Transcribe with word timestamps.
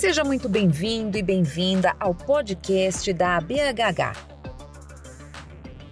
Seja 0.00 0.24
muito 0.24 0.48
bem-vindo 0.48 1.18
e 1.18 1.22
bem-vinda 1.22 1.94
ao 2.00 2.14
podcast 2.14 3.12
da 3.12 3.36
ABHH. 3.36 4.16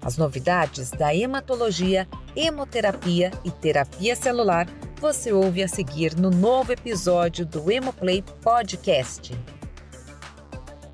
As 0.00 0.16
novidades 0.16 0.90
da 0.90 1.14
hematologia, 1.14 2.08
hemoterapia 2.34 3.30
e 3.44 3.50
terapia 3.50 4.16
celular 4.16 4.66
você 4.98 5.30
ouve 5.30 5.62
a 5.62 5.68
seguir 5.68 6.16
no 6.18 6.30
novo 6.30 6.72
episódio 6.72 7.44
do 7.44 7.70
Hemoplay 7.70 8.24
Podcast. 8.42 9.38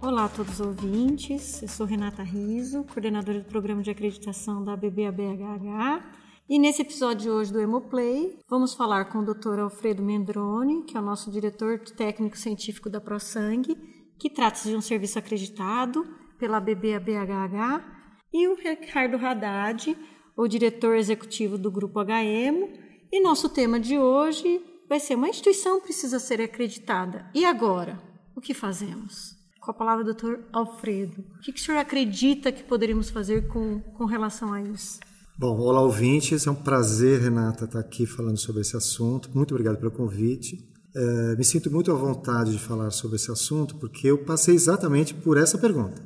Olá 0.02 0.24
a 0.24 0.28
todos 0.28 0.54
os 0.58 0.66
ouvintes, 0.66 1.62
eu 1.62 1.68
sou 1.68 1.86
Renata 1.86 2.24
Riso, 2.24 2.82
coordenadora 2.82 3.38
do 3.38 3.44
programa 3.44 3.80
de 3.80 3.92
acreditação 3.92 4.64
da 4.64 4.76
BBABHH. 4.76 6.23
E 6.46 6.58
nesse 6.58 6.82
episódio 6.82 7.22
de 7.22 7.30
hoje 7.30 7.50
do 7.50 7.58
Hemoplay, 7.58 8.38
vamos 8.50 8.74
falar 8.74 9.06
com 9.06 9.20
o 9.20 9.24
Dr. 9.24 9.60
Alfredo 9.60 10.02
Mendrone, 10.02 10.82
que 10.82 10.94
é 10.94 11.00
o 11.00 11.02
nosso 11.02 11.30
diretor 11.30 11.78
técnico 11.78 12.36
científico 12.36 12.90
da 12.90 13.00
ProSangue, 13.00 13.74
que 14.18 14.28
trata-se 14.28 14.68
de 14.68 14.76
um 14.76 14.80
serviço 14.82 15.18
acreditado 15.18 16.06
pela 16.38 16.60
BBABHH, 16.60 17.82
e 18.30 18.46
o 18.46 18.56
Ricardo 18.56 19.16
Haddad, 19.16 19.96
o 20.36 20.46
diretor 20.46 20.96
executivo 20.96 21.56
do 21.56 21.70
Grupo 21.70 22.02
HEMO. 22.02 22.68
E 23.10 23.22
nosso 23.22 23.48
tema 23.48 23.80
de 23.80 23.98
hoje 23.98 24.60
vai 24.86 25.00
ser: 25.00 25.14
uma 25.14 25.30
instituição 25.30 25.80
precisa 25.80 26.18
ser 26.18 26.42
acreditada. 26.42 27.30
E 27.34 27.46
agora? 27.46 27.98
O 28.36 28.40
que 28.40 28.52
fazemos? 28.52 29.42
com 29.60 29.70
a 29.70 29.74
palavra 29.74 30.04
doutor 30.04 30.44
Alfredo. 30.52 31.24
O 31.36 31.40
que, 31.40 31.50
que 31.50 31.58
o 31.58 31.62
senhor 31.62 31.78
acredita 31.78 32.52
que 32.52 32.62
poderíamos 32.62 33.08
fazer 33.08 33.48
com, 33.48 33.80
com 33.80 34.04
relação 34.04 34.52
a 34.52 34.60
isso? 34.60 35.00
Bom, 35.36 35.58
olá 35.58 35.80
ouvintes, 35.80 36.46
é 36.46 36.50
um 36.52 36.54
prazer, 36.54 37.20
Renata, 37.20 37.64
estar 37.64 37.80
aqui 37.80 38.06
falando 38.06 38.36
sobre 38.36 38.62
esse 38.62 38.76
assunto. 38.76 39.28
Muito 39.34 39.52
obrigado 39.52 39.78
pelo 39.78 39.90
convite. 39.90 40.64
É, 40.94 41.34
me 41.34 41.42
sinto 41.42 41.68
muito 41.72 41.90
à 41.90 41.94
vontade 41.96 42.52
de 42.52 42.58
falar 42.60 42.92
sobre 42.92 43.16
esse 43.16 43.32
assunto 43.32 43.74
porque 43.74 44.06
eu 44.06 44.18
passei 44.18 44.54
exatamente 44.54 45.12
por 45.12 45.36
essa 45.36 45.58
pergunta. 45.58 46.00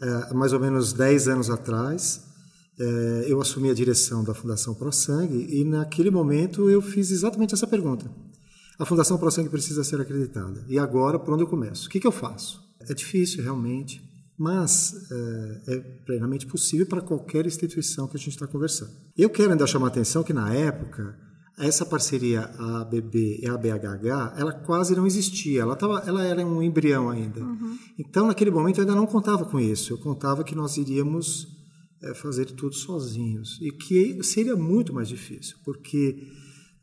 É, 0.00 0.32
mais 0.34 0.52
ou 0.52 0.60
menos 0.60 0.92
10 0.92 1.26
anos 1.26 1.50
atrás, 1.50 2.22
é, 2.78 3.24
eu 3.26 3.40
assumi 3.40 3.70
a 3.70 3.74
direção 3.74 4.22
da 4.22 4.32
Fundação 4.32 4.72
ProSangue 4.72 5.48
e 5.50 5.64
naquele 5.64 6.12
momento 6.12 6.70
eu 6.70 6.80
fiz 6.80 7.10
exatamente 7.10 7.54
essa 7.54 7.66
pergunta. 7.66 8.08
A 8.78 8.84
Fundação 8.84 9.18
ProSangue 9.18 9.48
precisa 9.48 9.82
ser 9.82 10.00
acreditada. 10.00 10.64
E 10.68 10.78
agora, 10.78 11.18
por 11.18 11.34
onde 11.34 11.42
eu 11.42 11.48
começo? 11.48 11.88
O 11.88 11.90
que, 11.90 11.98
que 11.98 12.06
eu 12.06 12.12
faço? 12.12 12.62
É 12.78 12.94
difícil 12.94 13.42
realmente, 13.42 14.00
mas 14.38 14.94
é, 15.10 15.74
é 15.74 15.80
plenamente 16.04 16.46
possível 16.46 16.86
para 16.86 17.00
qualquer 17.00 17.46
instituição 17.46 18.08
que 18.08 18.16
a 18.16 18.20
gente 18.20 18.30
está 18.30 18.46
conversando. 18.46 18.90
Eu 19.16 19.30
quero 19.30 19.52
ainda 19.52 19.66
chamar 19.66 19.86
a 19.86 19.88
atenção 19.88 20.22
que 20.22 20.32
na 20.32 20.52
época 20.52 21.16
essa 21.58 21.86
parceria 21.86 22.42
ABB 22.58 23.40
e 23.42 23.46
ABHH, 23.46 24.34
ela 24.36 24.52
quase 24.52 24.96
não 24.96 25.06
existia, 25.06 25.62
ela, 25.62 25.76
tava, 25.76 26.02
ela 26.06 26.24
era 26.24 26.44
um 26.44 26.60
embrião 26.60 27.08
ainda. 27.08 27.40
Uhum. 27.40 27.78
Então, 27.98 28.26
naquele 28.26 28.50
momento, 28.50 28.78
eu 28.78 28.82
ainda 28.82 28.94
não 28.94 29.06
contava 29.06 29.44
com 29.44 29.60
isso, 29.60 29.92
eu 29.92 29.98
contava 29.98 30.42
que 30.42 30.54
nós 30.54 30.76
iríamos 30.76 31.46
é, 32.02 32.12
fazer 32.12 32.46
tudo 32.46 32.74
sozinhos, 32.74 33.58
e 33.62 33.70
que 33.70 34.20
seria 34.24 34.56
muito 34.56 34.92
mais 34.92 35.08
difícil, 35.08 35.56
porque 35.64 36.26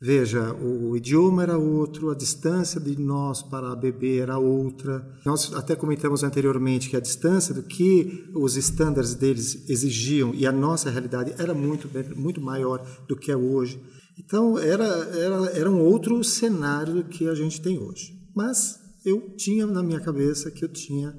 Veja, 0.04 0.52
o 0.54 0.96
idioma 0.96 1.44
era 1.44 1.56
outro, 1.56 2.10
a 2.10 2.14
distância 2.16 2.80
de 2.80 3.00
nós 3.00 3.40
para 3.40 3.70
a 3.70 3.76
bebê 3.76 4.18
era 4.18 4.36
outra. 4.36 5.08
Nós 5.24 5.54
até 5.54 5.76
comentamos 5.76 6.24
anteriormente 6.24 6.90
que 6.90 6.96
a 6.96 7.00
distância 7.00 7.54
do 7.54 7.62
que 7.62 8.28
os 8.34 8.56
estándares 8.56 9.14
deles 9.14 9.70
exigiam 9.70 10.34
e 10.34 10.44
a 10.44 10.50
nossa 10.50 10.90
realidade 10.90 11.32
era 11.38 11.54
muito, 11.54 11.88
muito 12.16 12.40
maior 12.40 12.84
do 13.06 13.14
que 13.14 13.30
é 13.30 13.36
hoje. 13.36 13.80
Então, 14.18 14.58
era, 14.58 14.84
era, 14.84 15.36
era 15.52 15.70
um 15.70 15.80
outro 15.80 16.24
cenário 16.24 16.94
do 16.94 17.04
que 17.04 17.28
a 17.28 17.34
gente 17.36 17.60
tem 17.60 17.78
hoje. 17.78 18.12
Mas 18.34 18.80
eu 19.04 19.36
tinha 19.36 19.68
na 19.68 19.84
minha 19.84 20.00
cabeça 20.00 20.50
que 20.50 20.64
eu 20.64 20.68
tinha 20.68 21.14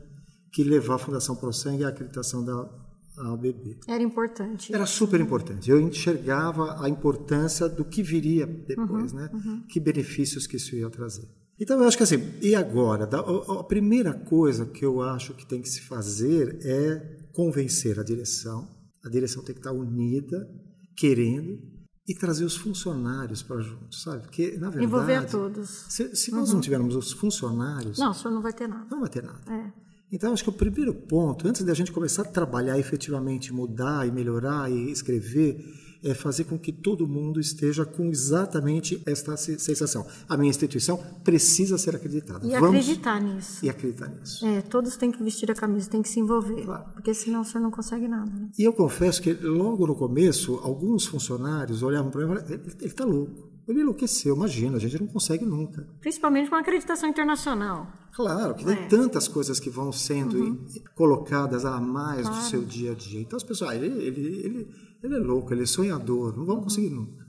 que 0.51 0.61
levar 0.61 0.95
a 0.95 0.99
Fundação 0.99 1.37
ProSangue 1.37 1.85
à 1.85 1.87
acreditação 1.87 2.43
da 2.43 2.82
a 3.17 3.37
bebê. 3.37 3.77
Era 3.87 4.01
importante. 4.01 4.73
Era 4.73 4.85
super 4.85 5.19
importante. 5.19 5.69
Eu 5.69 5.79
enxergava 5.79 6.83
a 6.83 6.89
importância 6.89 7.69
do 7.69 7.85
que 7.85 8.01
viria 8.01 8.45
depois, 8.45 9.11
uhum, 9.11 9.19
né? 9.19 9.29
Uhum. 9.33 9.63
Que 9.67 9.79
benefícios 9.79 10.47
que 10.47 10.57
isso 10.57 10.75
ia 10.75 10.89
trazer. 10.89 11.27
Então 11.59 11.79
eu 11.79 11.87
acho 11.87 11.95
que 11.95 12.03
assim, 12.03 12.33
e 12.41 12.55
agora? 12.55 13.05
A 13.05 13.63
primeira 13.63 14.13
coisa 14.13 14.65
que 14.65 14.83
eu 14.83 15.01
acho 15.01 15.33
que 15.33 15.45
tem 15.45 15.61
que 15.61 15.69
se 15.69 15.81
fazer 15.81 16.57
é 16.63 17.27
convencer 17.31 17.99
a 17.99 18.03
direção. 18.03 18.67
A 19.05 19.09
direção 19.09 19.43
tem 19.43 19.53
que 19.53 19.59
estar 19.59 19.71
unida, 19.71 20.47
querendo 20.97 21.73
e 22.07 22.13
trazer 22.13 22.43
os 22.43 22.57
funcionários 22.57 23.41
para 23.41 23.61
junto, 23.61 23.95
sabe? 23.95 24.23
Porque 24.23 24.57
na 24.57 24.69
verdade 24.69 24.83
envolver 24.83 25.25
todos. 25.29 25.85
Se, 25.89 26.15
se 26.15 26.31
nós 26.31 26.49
uhum. 26.49 26.55
não 26.55 26.61
tivermos 26.61 26.95
os 26.95 27.13
funcionários, 27.13 27.97
não, 27.97 28.11
o 28.11 28.13
senhor 28.13 28.33
não 28.33 28.41
vai 28.41 28.53
ter 28.53 28.67
nada. 28.67 28.87
Não 28.91 28.99
vai 28.99 29.09
ter 29.09 29.23
nada. 29.23 29.41
É. 29.51 29.82
Então, 30.13 30.31
acho 30.31 30.43
que 30.43 30.49
o 30.49 30.53
primeiro 30.53 30.93
ponto, 30.93 31.47
antes 31.47 31.63
da 31.63 31.73
gente 31.73 31.91
começar 31.91 32.21
a 32.21 32.25
trabalhar 32.25 32.77
efetivamente, 32.77 33.51
mudar 33.51 34.07
e 34.07 34.11
melhorar 34.11 34.71
e 34.71 34.91
escrever, 34.91 35.57
é 36.03 36.13
fazer 36.13 36.43
com 36.43 36.59
que 36.59 36.71
todo 36.71 37.07
mundo 37.07 37.39
esteja 37.39 37.83
com 37.83 38.05
exatamente 38.09 39.01
esta 39.07 39.35
sensação. 39.35 40.05
A 40.29 40.37
minha 40.37 40.51
instituição 40.51 40.97
precisa 41.23 41.79
ser 41.79 41.95
acreditada. 41.95 42.45
E 42.45 42.51
Vamos... 42.51 42.69
acreditar 42.69 43.19
nisso. 43.19 43.65
E 43.65 43.69
acreditar 43.71 44.07
nisso. 44.07 44.45
É, 44.45 44.61
todos 44.61 44.95
têm 44.97 45.11
que 45.11 45.23
vestir 45.23 45.49
a 45.49 45.55
camisa, 45.55 45.89
têm 45.89 46.03
que 46.03 46.09
se 46.09 46.19
envolver, 46.19 46.63
claro. 46.63 46.91
porque 46.93 47.11
senão 47.15 47.41
o 47.41 47.45
senhor 47.45 47.63
não 47.63 47.71
consegue 47.71 48.07
nada. 48.07 48.29
Né? 48.29 48.49
E 48.59 48.63
eu 48.63 48.73
confesso 48.73 49.19
que 49.19 49.33
logo 49.33 49.87
no 49.87 49.95
começo, 49.95 50.59
alguns 50.61 51.07
funcionários 51.07 51.81
olhavam 51.81 52.11
para 52.11 52.21
mim 52.27 52.33
e 52.33 52.35
falavam, 52.35 52.51
ele 52.51 52.85
está 52.85 53.03
louco. 53.03 53.52
Ele 53.67 53.81
enlouqueceu, 53.81 54.35
imagina, 54.35 54.77
a 54.77 54.79
gente 54.79 54.99
não 54.99 55.07
consegue 55.07 55.45
nunca. 55.45 55.87
Principalmente 56.01 56.49
com 56.49 56.55
a 56.55 56.59
acreditação 56.59 57.07
internacional. 57.07 57.87
Claro, 58.13 58.53
que 58.55 58.65
tem 58.65 58.75
é. 58.75 58.87
tantas 58.87 59.27
coisas 59.27 59.59
que 59.59 59.69
vão 59.69 59.91
sendo 59.91 60.37
uhum. 60.37 60.65
colocadas 60.93 61.65
a 61.65 61.79
mais 61.79 62.27
claro. 62.27 62.43
do 62.43 62.49
seu 62.49 62.63
dia 62.63 62.91
a 62.91 62.95
dia. 62.95 63.21
Então 63.21 63.37
as 63.37 63.43
pessoas, 63.43 63.71
ah, 63.71 63.75
ele, 63.75 63.87
ele, 63.87 64.21
ele, 64.43 64.67
ele 65.01 65.15
é 65.15 65.19
louco, 65.19 65.53
ele 65.53 65.63
é 65.63 65.65
sonhador, 65.65 66.35
não 66.37 66.45
vamos 66.45 66.55
uhum. 66.55 66.63
conseguir 66.63 66.89
nunca. 66.89 67.23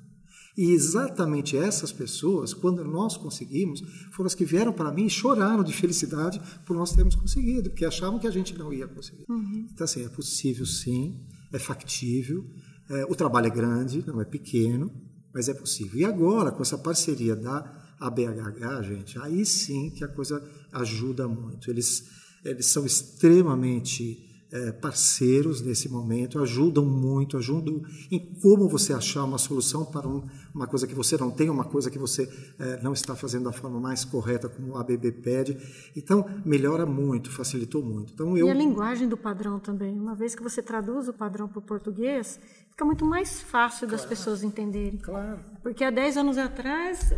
E 0.57 0.71
exatamente 0.71 1.57
essas 1.57 1.91
pessoas, 1.91 2.55
quando 2.55 2.85
nós 2.85 3.17
conseguimos, 3.17 3.83
foram 4.13 4.27
as 4.27 4.35
que 4.35 4.45
vieram 4.45 4.73
para 4.73 4.93
mim 4.93 5.07
e 5.07 5.11
choraram 5.11 5.65
de 5.65 5.73
felicidade 5.73 6.41
por 6.65 6.77
nós 6.77 6.93
termos 6.93 7.17
conseguido, 7.17 7.71
porque 7.71 7.85
achavam 7.85 8.21
que 8.21 8.27
a 8.27 8.31
gente 8.31 8.57
não 8.57 8.73
ia 8.73 8.87
conseguir. 8.87 9.25
Uhum. 9.29 9.67
Então, 9.73 9.85
assim, 9.85 10.05
é 10.05 10.09
possível 10.09 10.65
sim, 10.65 11.21
é 11.53 11.59
factível, 11.59 12.47
é, 12.89 13.05
o 13.05 13.15
trabalho 13.17 13.47
é 13.49 13.51
grande, 13.51 14.05
não 14.07 14.21
é 14.21 14.25
pequeno, 14.25 14.93
mas 15.35 15.49
é 15.49 15.55
possível. 15.55 15.99
E 15.99 16.05
agora, 16.05 16.53
com 16.53 16.63
essa 16.63 16.79
parceria 16.79 17.35
da 17.35 17.85
ABHH, 18.01 18.83
gente, 18.83 19.19
aí 19.19 19.45
sim 19.45 19.91
que 19.91 20.05
a 20.05 20.09
coisa 20.09 20.43
ajuda 20.73 21.27
muito. 21.27 21.71
Eles, 21.71 22.05
eles 22.45 22.67
são 22.67 22.87
extremamente 22.87 24.31
é, 24.55 24.71
parceiros 24.71 25.61
nesse 25.61 25.89
momento, 25.89 26.39
ajudam 26.39 26.85
muito, 26.85 27.37
ajudam 27.37 27.83
em 28.09 28.21
como 28.41 28.69
você 28.69 28.93
achar 28.93 29.25
uma 29.25 29.37
solução 29.37 29.85
para 29.85 30.07
um, 30.07 30.23
uma 30.55 30.69
coisa 30.69 30.87
que 30.87 30.95
você 30.95 31.17
não 31.17 31.29
tem, 31.29 31.51
uma 31.51 31.65
coisa 31.65 31.91
que 31.91 31.99
você 31.99 32.31
é, 32.57 32.81
não 32.81 32.93
está 32.93 33.17
fazendo 33.17 33.45
da 33.45 33.53
forma 33.53 33.81
mais 33.81 34.05
correta, 34.05 34.49
como 34.49 34.77
a 34.77 34.81
ABB 34.81 35.11
pede. 35.11 35.59
Então, 35.97 36.25
melhora 36.45 36.87
muito, 36.87 37.33
facilitou 37.33 37.83
muito. 37.83 38.13
Então, 38.13 38.37
eu... 38.37 38.47
E 38.47 38.51
a 38.51 38.55
linguagem 38.55 39.09
do 39.09 39.17
padrão 39.17 39.59
também. 39.59 39.99
Uma 39.99 40.15
vez 40.15 40.37
que 40.37 40.43
você 40.43 40.63
traduz 40.63 41.09
o 41.09 41.13
padrão 41.13 41.49
para 41.49 41.59
o 41.59 41.63
português, 41.63 42.39
fica 42.75 42.85
muito 42.85 43.05
mais 43.05 43.41
fácil 43.41 43.87
das 43.87 44.05
pessoas 44.05 44.43
entenderem. 44.43 44.99
Claro. 44.99 45.39
Porque 45.63 45.85
há 45.85 45.91
10 45.91 46.17
anos 46.17 46.37
atrás, 46.37 47.15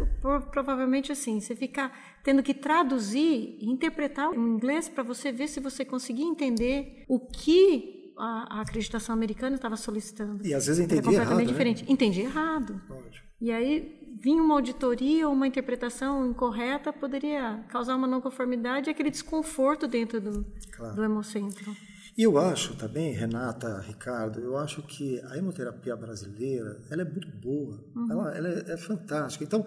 provavelmente 0.53 1.11
assim, 1.11 1.41
você 1.41 1.57
fica 1.57 1.91
tendo 2.23 2.43
que 2.43 2.53
traduzir 2.53 3.57
e 3.59 3.67
interpretar 3.67 4.31
o 4.31 4.35
inglês 4.35 4.87
para 4.87 5.03
você 5.03 5.33
ver 5.33 5.49
se 5.49 5.59
você 5.59 5.83
conseguia 5.83 6.27
entender 6.27 7.05
o 7.09 7.19
que 7.19 8.13
a, 8.19 8.59
a 8.59 8.61
acreditação 8.61 9.15
americana 9.15 9.57
estava 9.57 9.77
solicitando. 9.77 10.47
E 10.47 10.53
às 10.53 10.67
vezes 10.67 10.85
entendi 10.85 11.03
completamente 11.03 11.31
errado. 11.31 11.47
Né? 11.47 11.53
diferente. 11.53 11.85
Né? 11.85 11.93
Entendi 11.93 12.21
errado. 12.21 12.81
Lógico. 12.89 13.27
E 13.41 13.51
aí 13.51 14.17
vinha 14.21 14.43
uma 14.43 14.55
auditoria 14.55 15.27
ou 15.27 15.35
uma 15.35 15.47
interpretação 15.47 16.27
incorreta 16.27 16.93
poderia 16.93 17.65
causar 17.69 17.97
uma 17.97 18.07
não 18.07 18.21
conformidade 18.21 18.89
e 18.89 18.91
aquele 18.91 19.11
desconforto 19.11 19.87
dentro 19.87 20.21
do, 20.21 20.47
claro. 20.73 20.97
do 20.97 21.05
hemocentro. 21.05 21.75
E 22.17 22.23
eu 22.23 22.39
acho 22.39 22.75
também, 22.77 23.13
Renata, 23.13 23.79
Ricardo, 23.81 24.41
eu 24.41 24.57
acho 24.57 24.83
que 24.83 25.21
a 25.21 25.37
hemoterapia 25.37 25.95
brasileira 25.95 26.81
ela 26.91 27.03
é 27.03 27.05
muito 27.05 27.29
boa, 27.29 27.79
uhum. 27.95 28.11
ela, 28.11 28.37
ela 28.37 28.49
é, 28.49 28.73
é, 28.73 28.77
fantástica. 28.79 29.45
Então, 29.45 29.67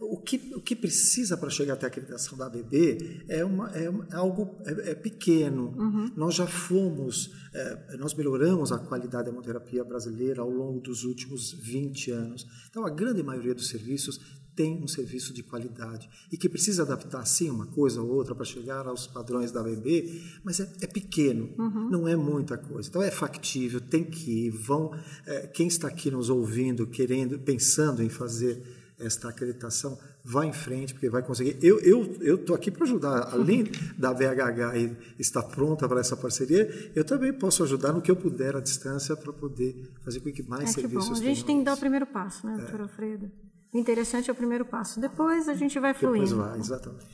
o 0.00 0.16
que, 0.16 0.54
o 0.56 0.62
que 0.62 0.74
precisa 0.74 1.36
para 1.36 1.50
chegar 1.50 1.74
até 1.74 1.84
a 1.84 1.88
acreditação 1.88 2.38
da 2.38 2.46
ABB 2.46 3.22
é, 3.28 3.44
uma, 3.44 3.70
é, 3.76 3.84
é 3.84 4.14
algo 4.14 4.56
é, 4.64 4.92
é 4.92 4.94
pequeno. 4.94 5.74
Uhum. 5.76 6.10
Nós 6.16 6.36
já 6.36 6.46
fomos, 6.46 7.30
é, 7.52 7.96
nós 7.98 8.14
melhoramos 8.14 8.72
a 8.72 8.78
qualidade 8.78 9.24
da 9.24 9.30
hemoterapia 9.30 9.84
brasileira 9.84 10.40
ao 10.40 10.48
longo 10.48 10.80
dos 10.80 11.04
últimos 11.04 11.52
20 11.52 12.12
anos. 12.12 12.46
Então, 12.70 12.86
a 12.86 12.88
grande 12.88 13.22
maioria 13.22 13.54
dos 13.54 13.68
serviços 13.68 14.39
tem 14.60 14.78
um 14.84 14.86
serviço 14.86 15.32
de 15.32 15.42
qualidade 15.42 16.06
e 16.30 16.36
que 16.36 16.46
precisa 16.46 16.82
adaptar, 16.82 17.24
sim, 17.24 17.48
uma 17.48 17.64
coisa 17.64 18.02
ou 18.02 18.10
outra 18.10 18.34
para 18.34 18.44
chegar 18.44 18.86
aos 18.86 19.06
padrões 19.06 19.50
da 19.50 19.60
ABB, 19.60 20.20
mas 20.44 20.60
é, 20.60 20.70
é 20.82 20.86
pequeno, 20.86 21.48
uhum. 21.58 21.88
não 21.88 22.06
é 22.06 22.14
muita 22.14 22.58
coisa. 22.58 22.86
Então, 22.86 23.02
é 23.02 23.10
factível, 23.10 23.80
tem 23.80 24.04
que 24.04 24.48
ir, 24.48 24.50
vão... 24.50 24.92
É, 25.26 25.46
quem 25.46 25.66
está 25.66 25.88
aqui 25.88 26.10
nos 26.10 26.28
ouvindo, 26.28 26.86
querendo, 26.86 27.38
pensando 27.38 28.02
em 28.02 28.10
fazer 28.10 28.62
esta 28.98 29.30
acreditação 29.30 29.98
vá 30.22 30.44
em 30.44 30.52
frente, 30.52 30.92
porque 30.92 31.08
vai 31.08 31.22
conseguir. 31.22 31.56
Eu 31.62 31.78
estou 31.78 32.20
eu, 32.20 32.44
eu 32.46 32.54
aqui 32.54 32.70
para 32.70 32.84
ajudar. 32.84 33.32
Além 33.32 33.64
da 33.96 34.12
VHH 34.12 34.94
estar 35.18 35.42
pronta 35.44 35.88
para 35.88 36.00
essa 36.00 36.14
parceria, 36.14 36.92
eu 36.94 37.02
também 37.02 37.32
posso 37.32 37.62
ajudar 37.62 37.94
no 37.94 38.02
que 38.02 38.10
eu 38.10 38.16
puder 38.16 38.54
à 38.56 38.60
distância 38.60 39.16
para 39.16 39.32
poder 39.32 39.90
fazer 40.04 40.20
com 40.20 40.30
que 40.30 40.42
mais 40.42 40.64
é 40.64 40.74
que 40.74 40.80
serviços 40.82 41.08
bom. 41.08 41.14
A 41.14 41.18
gente 41.18 41.44
tem 41.46 41.58
que 41.60 41.64
dar 41.64 41.72
o 41.72 41.78
primeiro 41.78 42.04
passo, 42.04 42.46
né, 42.46 42.58
doutor 42.58 42.80
é. 42.80 42.82
Alfredo? 42.82 43.30
O 43.72 43.78
interessante 43.78 44.28
é 44.28 44.32
o 44.32 44.36
primeiro 44.36 44.64
passo. 44.64 45.00
Depois 45.00 45.48
a 45.48 45.54
gente 45.54 45.78
vai 45.78 45.94
fluindo. 45.94 46.26
Depois 46.26 46.48
vai, 46.48 46.58
exatamente. 46.58 47.06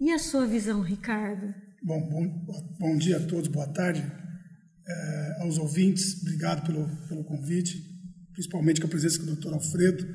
E 0.00 0.12
a 0.12 0.18
sua 0.18 0.46
visão, 0.46 0.80
Ricardo? 0.80 1.54
Bom, 1.82 2.00
bom, 2.08 2.76
bom 2.78 2.96
dia 2.96 3.16
a 3.16 3.20
todos, 3.20 3.48
boa 3.48 3.66
tarde. 3.66 4.04
É, 4.86 5.42
aos 5.42 5.58
ouvintes, 5.58 6.20
obrigado 6.22 6.66
pelo, 6.66 6.86
pelo 7.08 7.24
convite, 7.24 7.82
principalmente 8.32 8.80
com 8.80 8.86
a 8.86 8.90
presença 8.90 9.18
do 9.20 9.26
doutor 9.26 9.54
Alfredo, 9.54 10.06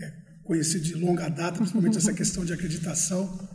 é, 0.00 0.10
conhecido 0.44 0.84
de 0.84 0.94
longa 0.94 1.28
data, 1.28 1.58
principalmente 1.58 1.98
essa 1.98 2.12
questão 2.14 2.44
de 2.44 2.52
acreditação. 2.52 3.48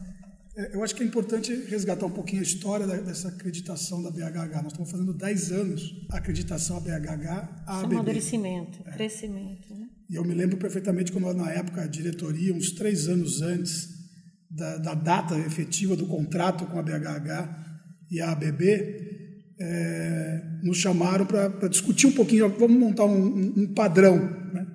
É, 0.57 0.73
eu 0.73 0.83
acho 0.83 0.95
que 0.95 1.03
é 1.03 1.05
importante 1.05 1.53
resgatar 1.67 2.05
um 2.05 2.11
pouquinho 2.11 2.39
a 2.39 2.43
história 2.43 2.87
dessa 2.87 3.27
acreditação 3.27 4.01
da 4.01 4.09
BHH. 4.09 4.61
Nós 4.63 4.67
estamos 4.67 4.89
fazendo 4.89 5.13
10 5.13 5.51
anos 5.51 6.07
a 6.09 6.17
acreditação 6.17 6.77
a 6.77 6.79
BHH, 6.79 7.27
a 7.67 7.79
ABB. 7.81 7.95
Amadurecimento, 7.95 8.79
é. 8.85 8.91
crescimento. 8.91 9.75
Né? 9.75 9.87
E 10.09 10.15
eu 10.15 10.23
me 10.23 10.33
lembro 10.33 10.55
perfeitamente 10.55 11.11
quando, 11.11 11.33
na 11.33 11.51
época, 11.51 11.81
a 11.81 11.87
diretoria, 11.87 12.53
uns 12.53 12.71
três 12.71 13.09
anos 13.09 13.41
antes 13.41 13.89
da, 14.49 14.77
da 14.77 14.93
data 14.93 15.37
efetiva 15.39 15.95
do 15.95 16.05
contrato 16.05 16.65
com 16.67 16.79
a 16.79 16.83
BHH 16.83 17.65
e 18.09 18.21
a 18.21 18.31
ABB, 18.31 18.63
é, 19.59 20.41
nos 20.63 20.77
chamaram 20.77 21.25
para 21.25 21.67
discutir 21.67 22.07
um 22.07 22.11
pouquinho, 22.13 22.47
vamos 22.49 22.77
montar 22.77 23.05
um, 23.05 23.25
um, 23.25 23.53
um 23.57 23.73
padrão. 23.73 24.17
Né? 24.53 24.65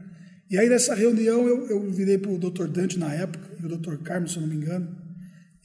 E 0.50 0.58
aí, 0.58 0.68
nessa 0.68 0.94
reunião, 0.94 1.48
eu, 1.48 1.66
eu 1.68 1.90
virei 1.90 2.18
para 2.18 2.30
o 2.30 2.38
doutor 2.38 2.68
Dante 2.68 2.98
na 2.98 3.14
época, 3.14 3.48
e 3.58 3.64
o 3.64 3.68
doutor 3.68 3.98
Carmo, 4.02 4.28
se 4.28 4.36
eu 4.36 4.42
não 4.42 4.48
me 4.48 4.56
engano, 4.56 4.99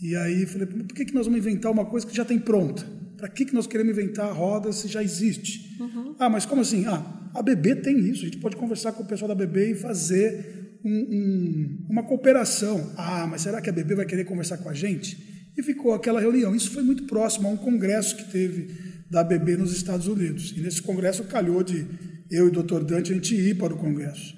e 0.10 0.16
aí 0.16 0.46
falei, 0.46 0.68
por 0.68 0.96
que, 0.96 1.06
que 1.06 1.14
nós 1.14 1.26
vamos 1.26 1.40
inventar 1.40 1.72
uma 1.72 1.86
coisa 1.86 2.06
que 2.06 2.16
já 2.16 2.26
tem 2.26 2.38
pronta? 2.38 2.86
Para 3.18 3.30
que, 3.30 3.46
que 3.46 3.54
nós 3.54 3.66
queremos 3.66 3.98
inventar 3.98 4.30
a 4.30 4.34
roda 4.34 4.72
se 4.72 4.88
já 4.88 5.02
existe? 5.02 5.78
Uhum. 5.80 6.16
Ah, 6.20 6.30
mas 6.30 6.46
como 6.46 6.62
assim? 6.62 6.86
Ah, 6.86 7.30
a 7.34 7.42
BB 7.42 7.78
tem 7.78 8.00
isso, 8.00 8.22
a 8.22 8.26
gente 8.26 8.38
pode 8.38 8.56
conversar 8.56 8.92
com 8.92 9.04
o 9.04 9.06
pessoal 9.06 9.30
da 9.30 9.36
BB 9.36 9.72
e 9.72 9.76
fazer 9.76 10.80
um, 10.84 10.90
um, 10.90 11.86
uma 11.90 12.04
cooperação. 12.04 12.94
Ah, 12.98 13.26
mas 13.26 13.42
será 13.42 13.62
que 13.62 13.70
a 13.70 13.74
BB 13.74 13.96
vai 13.96 14.06
querer 14.06 14.26
conversar 14.26 14.58
com 14.58 14.70
a 14.70 14.74
gente? 14.74 15.18
E 15.58 15.64
ficou 15.64 15.94
aquela 15.94 16.20
reunião. 16.20 16.56
Isso 16.56 16.72
foi 16.72 16.84
muito 16.84 17.06
próximo 17.06 17.48
a 17.48 17.52
um 17.52 17.58
congresso 17.58 18.16
que 18.16 18.26
teve 18.26 18.68
da 19.10 19.22
ABB 19.22 19.58
nos 19.58 19.74
Estados 19.74 20.08
Unidos. 20.08 20.54
E 20.56 20.60
nesse 20.60 20.82
congresso 20.82 21.24
calhou 21.24 21.64
de 21.64 21.86
eu 22.30 22.48
e 22.48 22.50
o 22.50 22.64
Dr. 22.64 22.84
Dante 22.84 23.12
a 23.12 23.16
gente 23.16 23.36
ir 23.36 23.58
para 23.58 23.74
o 23.74 23.78
congresso. 23.78 24.36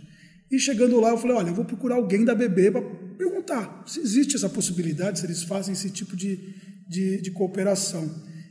E 0.51 0.59
chegando 0.59 0.99
lá, 0.99 1.09
eu 1.09 1.17
falei: 1.17 1.35
olha, 1.35 1.49
eu 1.49 1.55
vou 1.55 1.65
procurar 1.65 1.95
alguém 1.95 2.23
da 2.23 2.35
para 2.35 2.81
perguntar 3.17 3.83
se 3.85 3.99
existe 3.99 4.35
essa 4.35 4.49
possibilidade, 4.49 5.19
se 5.19 5.25
eles 5.25 5.43
fazem 5.43 5.73
esse 5.73 5.89
tipo 5.89 6.15
de, 6.15 6.55
de, 6.87 7.21
de 7.21 7.31
cooperação. 7.31 8.09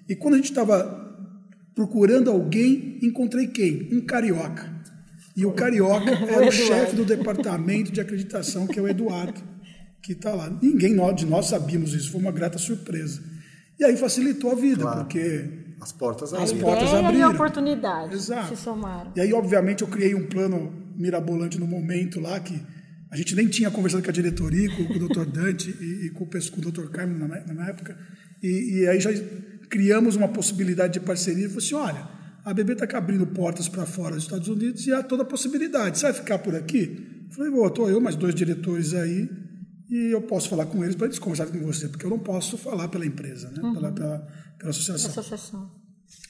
E 0.08 0.14
quando 0.14 0.34
a 0.34 0.36
gente 0.38 0.50
estava 0.50 1.04
procurando 1.74 2.30
alguém, 2.30 2.98
encontrei 3.02 3.46
quem? 3.46 3.88
Um 3.92 4.00
carioca. 4.00 4.74
E 5.36 5.44
o 5.44 5.52
carioca 5.52 6.10
é 6.32 6.48
o 6.48 6.50
chefe 6.50 6.96
do 6.96 7.04
departamento 7.04 7.92
de 7.92 8.00
acreditação, 8.00 8.66
que 8.66 8.78
é 8.78 8.82
o 8.82 8.88
Eduardo, 8.88 9.40
que 10.02 10.12
está 10.12 10.34
lá. 10.34 10.50
Ninguém 10.62 10.96
de 11.14 11.26
nós 11.26 11.46
sabíamos 11.46 11.92
isso, 11.92 12.10
foi 12.10 12.20
uma 12.20 12.32
grata 12.32 12.58
surpresa. 12.58 13.22
E 13.78 13.84
aí 13.84 13.96
facilitou 13.96 14.52
a 14.52 14.54
vida, 14.54 14.82
claro. 14.82 15.00
porque 15.00 15.66
as 15.80 15.92
portas 15.92 16.32
abriram. 16.32 16.44
As 16.44 16.62
portas 16.62 16.94
abriram. 16.94 17.18
E 17.18 17.22
a 17.22 17.28
oportunidade 17.28 18.14
Exato. 18.14 18.56
se 18.56 18.62
somaram. 18.62 19.12
E 19.14 19.20
aí, 19.20 19.32
obviamente, 19.34 19.82
eu 19.82 19.88
criei 19.88 20.14
um 20.14 20.26
plano 20.26 20.72
mirabolante 20.96 21.60
no 21.60 21.66
momento 21.66 22.18
lá 22.18 22.40
que 22.40 22.58
a 23.16 23.18
gente 23.18 23.34
nem 23.34 23.48
tinha 23.48 23.70
conversado 23.70 24.02
com 24.02 24.10
a 24.10 24.12
diretoria, 24.12 24.68
com, 24.76 24.84
com 24.84 24.92
o 24.92 25.08
Dr. 25.08 25.24
Dante 25.24 25.74
e, 25.80 26.06
e, 26.06 26.10
com, 26.10 26.24
o, 26.24 26.26
com 26.26 26.60
o 26.60 26.70
Dr. 26.70 26.90
Carmen 26.90 27.16
na, 27.16 27.54
na 27.54 27.68
época. 27.68 27.96
E, 28.42 28.80
e, 28.80 28.88
aí 28.88 29.00
já 29.00 29.10
criamos 29.70 30.16
uma 30.16 30.28
possibilidade 30.28 30.92
de 30.92 31.00
parceria. 31.00 31.46
E 31.46 31.48
falei 31.48 31.64
assim, 31.64 31.74
olha, 31.74 32.08
a 32.44 32.52
BB 32.52 32.74
está 32.74 32.98
abrindo 32.98 33.26
portas 33.26 33.70
para 33.70 33.86
fora 33.86 34.16
dos 34.16 34.24
Estados 34.24 34.48
Unidos 34.48 34.86
e 34.86 34.92
há 34.92 35.02
toda 35.02 35.22
a 35.22 35.26
possibilidade. 35.26 35.98
Você 35.98 36.04
vai 36.04 36.12
ficar 36.12 36.38
por 36.40 36.54
aqui? 36.54 37.24
Eu 37.26 37.34
falei, 37.34 37.50
vou, 37.50 37.66
estou 37.66 37.88
eu, 37.88 38.02
mais 38.02 38.16
dois 38.16 38.34
diretores 38.34 38.92
aí, 38.92 39.30
e 39.88 40.12
eu 40.12 40.20
posso 40.20 40.50
falar 40.50 40.66
com 40.66 40.84
eles 40.84 40.94
para 40.94 41.06
eles 41.06 41.18
conversarem 41.18 41.58
com 41.58 41.64
você, 41.64 41.88
porque 41.88 42.04
eu 42.04 42.10
não 42.10 42.18
posso 42.18 42.58
falar 42.58 42.88
pela 42.88 43.06
empresa, 43.06 43.50
né? 43.50 43.62
Uhum. 43.62 43.72
Pela, 43.72 43.92
pela, 43.92 44.28
pela 44.58 44.70
associação. 44.70 45.10
associação. 45.10 45.70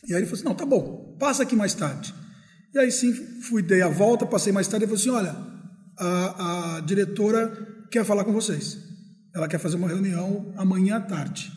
E 0.07 0.15
aí 0.15 0.21
ele 0.21 0.27
falou 0.27 0.39
assim, 0.39 0.45
não, 0.45 0.55
tá 0.55 0.65
bom, 0.65 1.17
passa 1.19 1.43
aqui 1.43 1.57
mais 1.57 1.75
tarde. 1.75 2.15
E 2.73 2.79
aí 2.79 2.93
sim, 2.93 3.13
fui, 3.43 3.61
dei 3.61 3.83
a 3.83 3.89
volta, 3.89 4.25
passei 4.25 4.53
mais 4.53 4.69
tarde 4.69 4.85
e 4.85 4.89
falei 4.89 5.01
assim, 5.01 5.11
olha, 5.11 5.56
a, 5.99 6.77
a 6.77 6.81
diretora 6.81 7.87
quer 7.91 8.05
falar 8.05 8.25
com 8.25 8.33
vocês. 8.33 8.79
Ela 9.35 9.49
quer 9.49 9.59
fazer 9.59 9.77
uma 9.77 9.89
reunião 9.89 10.53
amanhã 10.57 10.97
à 10.97 11.01
tarde. 11.01 11.53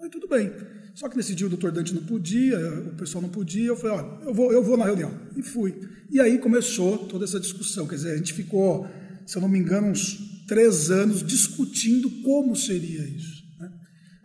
Aí 0.00 0.08
tudo 0.08 0.28
bem. 0.28 0.52
Só 0.94 1.08
que 1.08 1.16
nesse 1.16 1.34
dia 1.34 1.46
o 1.46 1.50
doutor 1.50 1.72
Dante 1.72 1.92
não 1.92 2.04
podia, 2.04 2.56
o 2.86 2.94
pessoal 2.94 3.20
não 3.22 3.28
podia. 3.28 3.66
Eu 3.66 3.76
falei, 3.76 3.96
olha, 3.98 4.26
eu 4.26 4.34
vou, 4.34 4.52
eu 4.52 4.62
vou 4.62 4.76
na 4.76 4.84
reunião. 4.84 5.12
E 5.36 5.42
fui. 5.42 5.74
E 6.10 6.20
aí 6.20 6.38
começou 6.38 6.98
toda 6.98 7.24
essa 7.24 7.40
discussão. 7.40 7.86
Quer 7.86 7.96
dizer, 7.96 8.12
a 8.12 8.16
gente 8.16 8.32
ficou, 8.32 8.86
se 9.26 9.36
eu 9.36 9.42
não 9.42 9.48
me 9.48 9.58
engano, 9.58 9.88
uns 9.88 10.44
três 10.46 10.90
anos 10.90 11.24
discutindo 11.24 12.08
como 12.22 12.54
seria 12.54 13.02
isso. 13.02 13.42
Né? 13.58 13.72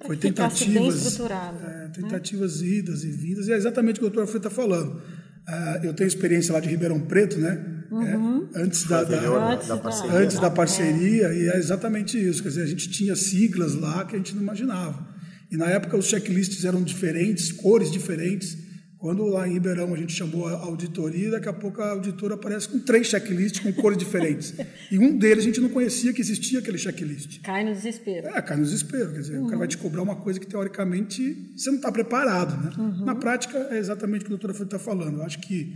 Foi 0.05 0.15
tentativas, 0.15 1.19
é, 1.19 1.87
tentativas 1.87 2.61
né? 2.61 2.67
idas 2.67 3.03
e 3.03 3.09
vindas. 3.11 3.47
E 3.47 3.53
é 3.53 3.55
exatamente 3.55 3.97
o 3.97 3.99
que 4.01 4.05
o 4.05 4.09
doutor 4.09 4.21
Alfredo 4.21 4.47
está 4.47 4.55
falando. 4.55 5.01
Uh, 5.47 5.85
eu 5.85 5.93
tenho 5.95 6.07
experiência 6.07 6.53
lá 6.53 6.59
de 6.59 6.69
Ribeirão 6.69 6.99
Preto, 6.99 7.39
né? 7.39 7.78
Uhum. 7.91 8.47
É, 8.53 8.61
antes, 8.61 8.83
da, 8.85 9.03
da, 9.03 9.51
antes, 9.51 9.67
da, 9.67 9.77
parceria, 9.77 10.17
antes 10.17 10.39
da 10.39 10.49
parceria, 10.49 11.27
é. 11.27 11.37
e 11.37 11.49
é 11.49 11.57
exatamente 11.57 12.17
isso. 12.17 12.43
Quer 12.43 12.49
dizer, 12.49 12.63
a 12.63 12.67
gente 12.67 12.89
tinha 12.89 13.15
siglas 13.15 13.73
lá 13.75 14.05
que 14.05 14.15
a 14.15 14.17
gente 14.17 14.35
não 14.35 14.41
imaginava. 14.41 15.07
E 15.51 15.57
na 15.57 15.65
época 15.65 15.97
os 15.97 16.05
checklists 16.05 16.63
eram 16.63 16.83
diferentes, 16.83 17.51
cores 17.51 17.91
diferentes. 17.91 18.69
Quando 18.99 19.23
lá 19.27 19.47
em 19.47 19.53
Ribeirão 19.53 19.93
a 19.93 19.97
gente 19.97 20.11
chamou 20.11 20.45
a 20.45 20.51
auditoria, 20.51 21.31
daqui 21.31 21.47
a 21.47 21.53
pouco 21.53 21.81
a 21.81 21.91
auditora 21.91 22.35
aparece 22.35 22.67
com 22.67 22.79
três 22.79 23.07
checklists 23.07 23.61
com 23.61 23.71
cores 23.71 23.97
diferentes. 23.97 24.53
E 24.91 24.99
um 24.99 25.17
deles 25.17 25.45
a 25.45 25.47
gente 25.47 25.61
não 25.61 25.69
conhecia 25.69 26.11
que 26.11 26.19
existia 26.19 26.59
aquele 26.59 26.77
checklist. 26.77 27.39
Cai 27.41 27.63
no 27.63 27.71
desespero. 27.73 28.27
É, 28.27 28.41
cai 28.41 28.57
no 28.57 28.63
desespero. 28.63 29.13
Quer 29.13 29.21
dizer, 29.21 29.37
uhum. 29.37 29.45
o 29.45 29.47
cara 29.47 29.59
vai 29.59 29.67
te 29.69 29.77
cobrar 29.77 30.01
uma 30.01 30.17
coisa 30.17 30.37
que 30.37 30.45
teoricamente 30.45 31.53
você 31.55 31.69
não 31.69 31.77
está 31.77 31.89
preparado. 31.93 32.61
Né? 32.61 32.71
Uhum. 32.77 33.05
Na 33.05 33.15
prática 33.15 33.57
é 33.71 33.77
exatamente 33.77 34.23
o 34.23 34.25
que 34.25 34.33
a 34.33 34.37
doutora 34.37 34.65
está 34.65 34.77
falando. 34.77 35.19
Eu 35.19 35.23
acho 35.23 35.39
que 35.39 35.73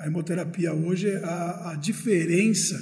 a 0.00 0.06
hemoterapia 0.06 0.74
hoje, 0.74 1.14
a, 1.16 1.72
a 1.72 1.76
diferença 1.76 2.74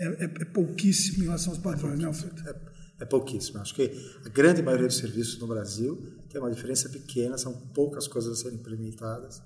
é, 0.00 0.06
é, 0.06 0.24
é 0.24 0.44
pouquíssima 0.46 1.22
em 1.22 1.26
relação 1.26 1.52
aos 1.52 1.62
padrões, 1.62 1.98
né, 1.98 2.06
Alfredo? 2.06 2.48
É 2.48 2.76
é 2.98 3.04
pouquíssimo. 3.04 3.60
Acho 3.60 3.74
que 3.74 3.90
a 4.24 4.28
grande 4.28 4.62
maioria 4.62 4.86
dos 4.86 4.96
serviços 4.96 5.38
no 5.38 5.46
Brasil 5.46 5.96
tem 6.30 6.40
uma 6.40 6.50
diferença 6.50 6.88
pequena, 6.88 7.36
são 7.36 7.52
poucas 7.74 8.08
coisas 8.08 8.38
a 8.38 8.42
serem 8.42 8.58
implementadas. 8.58 9.42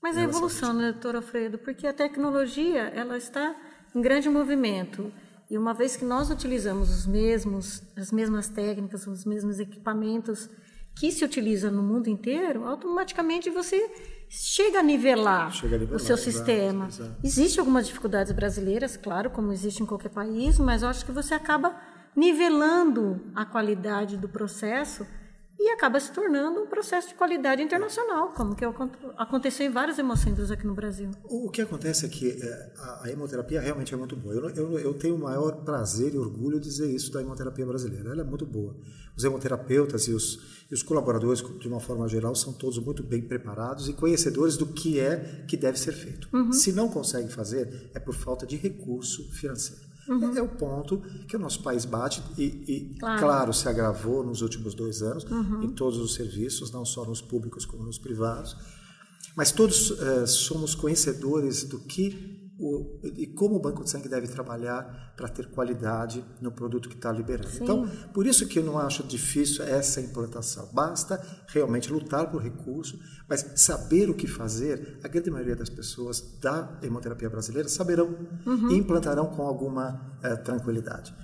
Mas 0.00 0.16
a 0.16 0.22
evolução, 0.22 0.72
né, 0.72 0.92
doutor 0.92 1.16
Alfredo? 1.16 1.58
Porque 1.58 1.86
a 1.86 1.92
tecnologia 1.92 2.82
ela 2.88 3.16
está 3.16 3.56
em 3.94 4.00
grande 4.00 4.28
movimento. 4.28 5.12
E 5.50 5.58
uma 5.58 5.74
vez 5.74 5.96
que 5.96 6.04
nós 6.04 6.30
utilizamos 6.30 6.90
os 6.90 7.06
mesmos, 7.06 7.82
as 7.96 8.10
mesmas 8.10 8.48
técnicas, 8.48 9.06
os 9.06 9.24
mesmos 9.24 9.60
equipamentos 9.60 10.48
que 10.96 11.10
se 11.10 11.24
utilizam 11.24 11.70
no 11.70 11.82
mundo 11.82 12.08
inteiro, 12.08 12.64
automaticamente 12.64 13.50
você 13.50 13.90
chega 14.32 14.80
a 14.80 14.82
nivelar, 14.82 15.52
chega 15.52 15.76
a 15.76 15.78
nivelar 15.78 16.00
o 16.00 16.02
seu 16.02 16.16
exato, 16.16 16.30
sistema. 16.30 16.86
Exato. 16.86 17.16
Existem 17.22 17.60
algumas 17.60 17.86
dificuldades 17.86 18.32
brasileiras, 18.32 18.96
claro, 18.96 19.28
como 19.28 19.52
existe 19.52 19.82
em 19.82 19.86
qualquer 19.86 20.08
país, 20.08 20.58
mas 20.58 20.82
eu 20.82 20.88
acho 20.88 21.04
que 21.04 21.12
você 21.12 21.34
acaba 21.34 21.76
nivelando 22.16 23.30
a 23.34 23.44
qualidade 23.44 24.16
do 24.16 24.28
processo 24.28 25.06
e 25.64 25.70
acaba 25.70 26.00
se 26.00 26.10
tornando 26.10 26.60
um 26.60 26.66
processo 26.66 27.08
de 27.08 27.14
qualidade 27.14 27.62
internacional, 27.62 28.32
como 28.32 28.56
que 28.56 28.64
aconteceu 29.16 29.64
em 29.64 29.70
vários 29.70 29.96
hemocentros 29.96 30.50
aqui 30.50 30.66
no 30.66 30.74
Brasil. 30.74 31.08
O 31.22 31.48
que 31.50 31.62
acontece 31.62 32.04
é 32.04 32.08
que 32.08 32.30
é, 32.30 32.72
a 33.04 33.08
hemoterapia 33.08 33.60
realmente 33.60 33.94
é 33.94 33.96
muito 33.96 34.16
boa. 34.16 34.34
Eu, 34.34 34.50
eu, 34.50 34.78
eu, 34.80 34.94
tenho 34.94 35.14
o 35.14 35.18
maior 35.18 35.62
prazer 35.64 36.14
e 36.14 36.18
orgulho 36.18 36.58
de 36.58 36.68
dizer 36.68 36.90
isso 36.90 37.12
da 37.12 37.20
hemoterapia 37.20 37.64
brasileira. 37.64 38.10
Ela 38.10 38.22
é 38.22 38.24
muito 38.24 38.44
boa. 38.44 38.76
Os 39.16 39.22
hemoterapeutas 39.22 40.08
e 40.08 40.12
os, 40.12 40.66
e 40.68 40.74
os 40.74 40.82
colaboradores, 40.82 41.40
de 41.60 41.68
uma 41.68 41.78
forma 41.78 42.08
geral, 42.08 42.34
são 42.34 42.52
todos 42.52 42.78
muito 42.78 43.04
bem 43.04 43.22
preparados 43.22 43.88
e 43.88 43.92
conhecedores 43.92 44.56
do 44.56 44.66
que 44.66 44.98
é 44.98 45.44
que 45.46 45.56
deve 45.56 45.78
ser 45.78 45.92
feito. 45.92 46.28
Uhum. 46.32 46.52
Se 46.52 46.72
não 46.72 46.88
conseguem 46.88 47.28
fazer, 47.28 47.88
é 47.94 48.00
por 48.00 48.14
falta 48.16 48.44
de 48.44 48.56
recurso 48.56 49.30
financeiro. 49.30 49.91
Uhum. 50.08 50.36
É 50.36 50.42
o 50.42 50.48
ponto 50.48 50.98
que 51.28 51.36
o 51.36 51.38
nosso 51.38 51.62
país 51.62 51.84
bate 51.84 52.22
e, 52.36 52.44
e 52.44 52.96
claro. 52.98 53.20
claro. 53.20 53.52
se 53.52 53.68
agravou 53.68 54.24
nos 54.24 54.42
últimos 54.42 54.74
dois 54.74 55.00
anos 55.00 55.24
uhum. 55.24 55.62
em 55.62 55.70
todos 55.70 55.98
os 55.98 56.14
serviços, 56.14 56.72
não 56.72 56.84
só 56.84 57.04
nos 57.04 57.20
públicos 57.20 57.64
como 57.64 57.84
nos 57.84 57.98
privados. 57.98 58.56
Mas 59.36 59.52
todos 59.52 59.90
uh, 59.90 60.26
somos 60.26 60.74
conhecedores 60.74 61.64
do 61.64 61.78
que 61.78 62.41
o, 62.58 63.00
e 63.16 63.26
como 63.26 63.56
o 63.56 63.58
banco 63.58 63.82
de 63.82 63.90
sangue 63.90 64.08
deve 64.08 64.28
trabalhar 64.28 65.14
para 65.16 65.28
ter 65.28 65.48
qualidade 65.50 66.24
no 66.40 66.52
produto 66.52 66.88
que 66.88 66.94
está 66.94 67.10
liberando. 67.10 67.48
Sim. 67.48 67.62
Então, 67.62 67.88
por 68.12 68.26
isso 68.26 68.46
que 68.46 68.58
eu 68.58 68.64
não 68.64 68.78
acho 68.78 69.02
difícil 69.02 69.64
essa 69.64 70.00
implantação. 70.00 70.68
Basta 70.72 71.20
realmente 71.48 71.92
lutar 71.92 72.30
por 72.30 72.42
recurso, 72.42 72.98
mas 73.28 73.44
saber 73.56 74.10
o 74.10 74.14
que 74.14 74.26
fazer, 74.26 74.98
a 75.02 75.08
grande 75.08 75.30
maioria 75.30 75.56
das 75.56 75.68
pessoas 75.68 76.20
da 76.40 76.78
hemoterapia 76.82 77.28
brasileira 77.28 77.68
saberão 77.68 78.14
uhum. 78.46 78.70
e 78.70 78.76
implantarão 78.76 79.26
com 79.26 79.42
alguma 79.42 80.16
uh, 80.24 80.42
tranquilidade. 80.44 81.14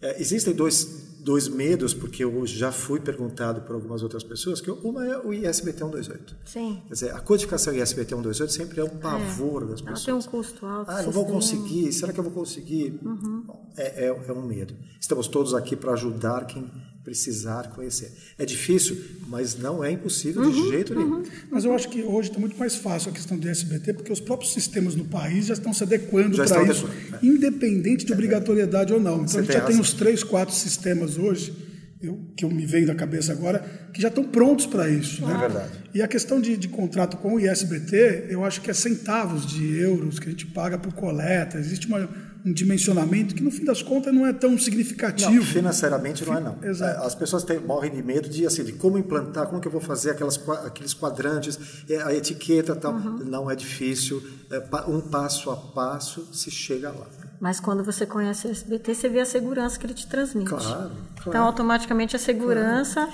É, 0.00 0.20
existem 0.20 0.54
dois, 0.54 1.09
dois 1.22 1.48
medos, 1.48 1.92
porque 1.94 2.24
eu 2.24 2.46
já 2.46 2.72
fui 2.72 2.98
perguntado 3.00 3.60
por 3.62 3.74
algumas 3.74 4.02
outras 4.02 4.22
pessoas, 4.22 4.60
que 4.60 4.70
uma 4.70 5.06
é 5.06 5.18
o 5.18 5.32
ISBT 5.32 5.78
128. 5.78 6.36
Sim. 6.44 6.82
Quer 6.86 6.92
dizer, 6.94 7.14
a 7.14 7.20
codificação 7.20 7.74
ISBT 7.74 8.08
128 8.10 8.52
sempre 8.52 8.80
é 8.80 8.84
um 8.84 8.88
pavor 8.98 9.66
das 9.66 9.80
Ela 9.80 9.90
pessoas. 9.92 10.04
tem 10.04 10.14
um 10.14 10.22
custo 10.22 10.66
alto. 10.66 10.90
Ah, 10.90 11.02
não 11.02 11.12
vou 11.12 11.24
conseguir. 11.26 11.92
Será 11.92 12.12
que 12.12 12.18
eu 12.20 12.24
vou 12.24 12.32
conseguir? 12.32 12.98
Bom, 13.02 13.70
é, 13.76 14.06
é- 14.06 14.24
é 14.28 14.32
um 14.32 14.42
medo. 14.46 14.74
Estamos 15.00 15.28
todos 15.28 15.54
aqui 15.54 15.76
para 15.76 15.92
ajudar 15.92 16.46
quem 16.46 16.70
precisar 17.04 17.70
conhecer. 17.74 18.12
É 18.38 18.44
difícil, 18.44 18.96
mas 19.26 19.56
não 19.58 19.82
é 19.82 19.90
impossível 19.90 20.50
de 20.50 20.68
jeito 20.68 20.94
nenhum. 20.94 21.22
Mas 21.50 21.64
eu 21.64 21.74
acho 21.74 21.88
que 21.88 22.02
hoje 22.02 22.28
está 22.28 22.38
muito 22.38 22.58
mais 22.58 22.76
fácil 22.76 23.10
a 23.10 23.12
questão 23.12 23.38
do 23.38 23.48
SBT, 23.48 23.94
porque 23.94 24.12
os 24.12 24.20
próprios 24.20 24.52
sistemas 24.52 24.94
no 24.94 25.04
país 25.04 25.46
já 25.46 25.54
estão 25.54 25.72
se 25.72 25.82
adequando 25.82 26.36
para 26.36 26.44
isso, 26.64 26.86
adequando, 26.86 27.16
é. 27.22 27.26
independente 27.26 28.04
de 28.04 28.12
obrigatoriedade 28.12 28.92
ou 28.92 29.00
não. 29.00 29.14
Então 29.16 29.28
Você 29.28 29.38
a 29.38 29.40
gente 29.42 29.48
tem 29.50 29.58
já 29.60 29.66
tem 29.66 29.76
razão. 29.76 29.80
uns 29.82 29.94
três, 29.94 30.22
quatro 30.22 30.54
sistemas 30.54 31.16
hoje, 31.16 31.54
eu- 32.02 32.18
que 32.36 32.44
eu 32.44 32.50
me 32.50 32.64
veio 32.66 32.86
da 32.86 32.94
cabeça 32.94 33.32
agora, 33.32 33.58
que 33.92 34.00
já 34.00 34.08
estão 34.08 34.24
prontos 34.24 34.66
para 34.66 34.88
isso. 34.88 35.24
né? 35.26 35.34
É 35.34 35.38
verdade. 35.38 35.70
E 35.94 36.02
a 36.02 36.08
questão 36.08 36.40
de, 36.40 36.56
de 36.56 36.68
contrato 36.68 37.16
com 37.16 37.34
o 37.34 37.40
ISBT, 37.40 38.26
eu 38.28 38.44
acho 38.44 38.60
que 38.60 38.70
é 38.70 38.74
centavos 38.74 39.44
de 39.46 39.74
euros 39.78 40.18
que 40.18 40.28
a 40.28 40.30
gente 40.30 40.46
paga 40.46 40.78
por 40.78 40.92
coleta. 40.92 41.58
Existe 41.58 41.86
uma- 41.86 42.08
um 42.44 42.52
dimensionamento 42.52 43.34
que, 43.34 43.42
no 43.42 43.50
fim 43.50 43.64
das 43.64 43.82
contas, 43.82 44.12
não 44.14 44.26
é 44.26 44.32
tão 44.32 44.58
significativo. 44.58 45.30
Não, 45.30 45.42
financeiramente 45.42 46.24
não 46.24 46.36
é 46.36 46.40
não. 46.40 46.58
Exato. 46.62 47.00
É, 47.02 47.06
As 47.06 47.14
pessoas 47.14 47.42
têm, 47.44 47.58
morrem 47.60 47.90
de 47.90 48.02
medo 48.02 48.28
de 48.28 48.46
assim, 48.46 48.64
de 48.64 48.72
como 48.72 48.96
implantar, 48.98 49.46
como 49.46 49.60
que 49.60 49.68
eu 49.68 49.72
vou 49.72 49.80
fazer 49.80 50.10
aquelas, 50.10 50.40
aqueles 50.64 50.94
quadrantes, 50.94 51.58
é, 51.88 52.02
a 52.02 52.14
etiqueta 52.14 52.72
e 52.72 52.76
tal. 52.76 52.94
Não 52.98 53.50
é 53.50 53.56
difícil, 53.56 54.22
é, 54.50 54.58
um 54.88 55.00
passo 55.00 55.50
a 55.50 55.56
passo 55.56 56.28
se 56.32 56.50
chega 56.50 56.90
lá. 56.90 57.06
Mas 57.40 57.58
quando 57.60 57.82
você 57.82 58.04
conhece 58.06 58.46
o 58.46 58.50
SBT, 58.50 58.94
você 58.94 59.08
vê 59.08 59.20
a 59.20 59.26
segurança 59.26 59.78
que 59.78 59.86
ele 59.86 59.94
te 59.94 60.06
transmite. 60.06 60.48
Claro, 60.48 60.64
claro. 60.66 60.92
Então, 61.26 61.44
automaticamente, 61.44 62.16
a 62.16 62.18
segurança... 62.18 63.08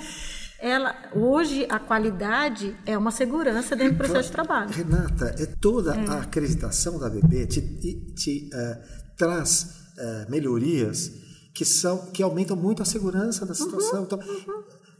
Ela, 0.59 0.95
hoje, 1.13 1.67
a 1.69 1.77
qualidade 1.77 2.75
é 2.83 2.97
uma 2.97 3.11
segurança 3.11 3.75
dentro 3.75 3.93
do 3.93 3.97
processo 3.99 4.29
de 4.29 4.31
trabalho. 4.31 4.71
Renata, 4.71 5.35
é 5.37 5.45
toda 5.61 5.93
a 5.93 6.21
acreditação 6.21 6.97
da 6.97 7.07
BB 7.11 7.45
te, 7.45 7.61
te- 7.61 8.13
te, 8.15 8.49
eh, 8.51 8.77
traz 9.17 9.67
eh, 9.97 10.25
melhorias 10.29 11.11
que 11.53 11.65
são 11.65 12.05
que 12.11 12.21
aumentam 12.21 12.55
muito 12.55 12.83
a 12.83 12.85
segurança 12.85 13.45
da 13.45 13.55
situação. 13.55 14.03
Então, 14.03 14.19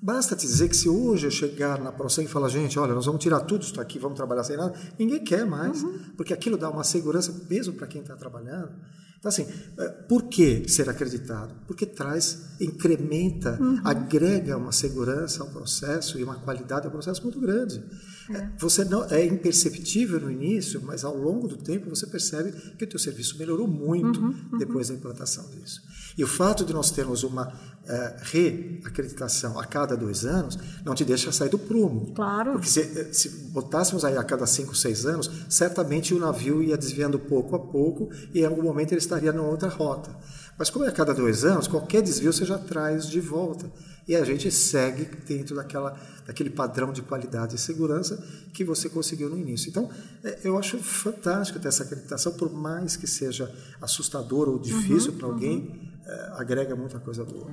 basta 0.02 0.36
te 0.36 0.48
dizer 0.48 0.68
que 0.68 0.76
se 0.76 0.90
hoje 0.90 1.28
eu 1.28 1.32
chegar 1.32 1.80
na 1.80 1.92
ProSeg 1.92 2.28
e 2.28 2.32
falar, 2.32 2.50
gente, 2.50 2.80
olha, 2.80 2.96
nós 2.96 3.06
vamos 3.06 3.22
tirar 3.22 3.42
tudo 3.42 3.64
isso 3.64 3.80
aqui, 3.80 4.00
vamos 4.00 4.18
trabalhar 4.18 4.44
sem 4.44 4.58
nada, 4.58 4.74
ninguém 4.98 5.24
quer 5.24 5.46
mais, 5.46 5.86
porque 6.16 6.34
aquilo 6.34 6.58
dá 6.58 6.70
uma 6.70 6.84
segurança 6.84 7.32
mesmo 7.48 7.74
para 7.74 7.86
quem 7.86 8.02
está 8.02 8.16
trabalhando. 8.16 8.72
Então, 9.20 9.30
assim, 9.30 9.48
eh, 9.78 9.90
por 10.10 10.24
que 10.24 10.68
ser 10.68 10.90
acreditado? 10.90 11.54
Porque 11.68 11.86
traz, 11.86 12.56
incrementa, 12.60 13.60
agrega 13.84 14.58
uma 14.58 14.72
segurança 14.72 15.44
ao 15.44 15.50
processo 15.50 16.20
e 16.20 16.24
uma 16.24 16.36
qualidade 16.36 16.86
ao 16.86 16.92
processo 16.92 17.22
muito 17.24 17.40
grande. 17.40 17.84
Eh, 18.30 18.50
Você 18.60 18.84
não 18.86 19.04
é 19.06 19.26
imperceptível 19.26 20.20
no 20.20 20.32
início, 20.32 20.82
mas 20.84 21.04
ao 21.04 21.16
longo 21.16 21.48
do 21.48 21.58
tempo 21.58 21.90
você 21.90 22.06
percebe 22.08 22.52
que 22.78 22.84
o 22.84 22.88
teu 22.88 23.00
serviço 23.00 23.38
melhorou 23.38 23.68
muito 23.68 24.20
depois 24.58 24.90
da 24.90 24.96
implantação 24.96 25.46
disso. 25.52 25.82
E 26.18 26.24
o 26.24 26.28
fato 26.28 26.66
de 26.66 26.74
nós 26.74 26.90
termos 26.92 27.24
uma 27.24 27.54
eh, 27.86 28.16
reacreditação 28.22 29.60
a 29.60 29.66
cada 29.66 29.96
dois 29.96 30.26
anos 30.26 30.58
não 30.84 30.96
te 30.96 31.06
deixa 31.06 31.32
sair 31.32 31.50
do 31.50 31.60
prumo. 31.60 32.14
Claro. 32.14 32.54
Porque 32.54 32.68
se, 32.68 32.82
eh, 32.82 33.10
se 33.14 33.30
botássemos 33.52 34.04
aí 34.04 34.18
a 34.18 34.24
cada 34.24 34.46
cinco, 34.46 34.76
seis 34.76 35.06
anos, 35.06 35.30
certamente 35.50 36.14
o 36.14 36.20
navio 36.20 36.62
ia 36.64 36.78
desviando 36.78 37.20
pouco 37.20 37.56
a 37.56 37.60
pouco 37.60 38.10
e 38.34 38.40
em 38.42 38.46
algum 38.46 38.64
momento 38.64 38.92
ele 38.92 39.00
estaria 39.00 39.32
numa 39.32 39.48
outra 39.50 39.70
rota. 39.70 40.16
Mas 40.58 40.70
como 40.72 40.86
é 40.86 40.88
a 40.88 40.92
cada 40.92 41.14
dois 41.14 41.46
anos, 41.46 41.68
qualquer 41.68 42.02
desvio 42.02 42.34
você 42.34 42.44
já 42.46 42.58
traz 42.58 43.08
de 43.08 43.20
volta. 43.20 43.72
E 44.08 44.16
a 44.16 44.24
gente 44.24 44.50
segue 44.50 45.04
dentro 45.28 45.56
daquela, 45.56 46.00
daquele 46.26 46.50
padrão 46.50 46.94
de 46.94 47.02
qualidade 47.02 47.56
e 47.56 47.58
segurança 47.58 48.24
que 48.54 48.64
você 48.64 48.88
conseguiu 48.88 49.30
no 49.30 49.38
início. 49.38 49.70
Então, 49.70 49.90
eh, 50.24 50.40
eu 50.46 50.58
acho 50.58 50.78
fantástico 50.78 51.60
ter 51.60 51.68
essa 51.68 51.84
acreditação, 51.84 52.32
por 52.32 52.50
mais 52.52 52.96
que 52.96 53.06
seja 53.06 53.54
assustador 53.82 54.48
ou 54.48 54.58
difícil 54.58 55.12
para 55.14 55.28
alguém, 55.28 55.92
eh, 56.06 56.32
agrega 56.38 56.74
muita 56.74 57.00
coisa 57.00 57.26
boa. 57.26 57.52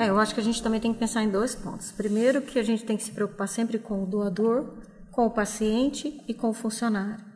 É, 0.00 0.10
eu 0.10 0.18
acho 0.18 0.34
que 0.34 0.40
a 0.40 0.42
gente 0.42 0.60
também 0.60 0.80
tem 0.80 0.92
que 0.92 0.98
pensar 0.98 1.22
em 1.22 1.30
dois 1.30 1.54
pontos. 1.54 1.92
Primeiro, 1.92 2.42
que 2.42 2.58
a 2.58 2.62
gente 2.64 2.84
tem 2.84 2.96
que 2.96 3.04
se 3.04 3.12
preocupar 3.12 3.46
sempre 3.46 3.78
com 3.78 4.02
o 4.02 4.06
doador, 4.06 4.66
com 5.12 5.26
o 5.26 5.30
paciente 5.30 6.20
e 6.26 6.34
com 6.34 6.50
o 6.50 6.52
funcionário. 6.52 7.31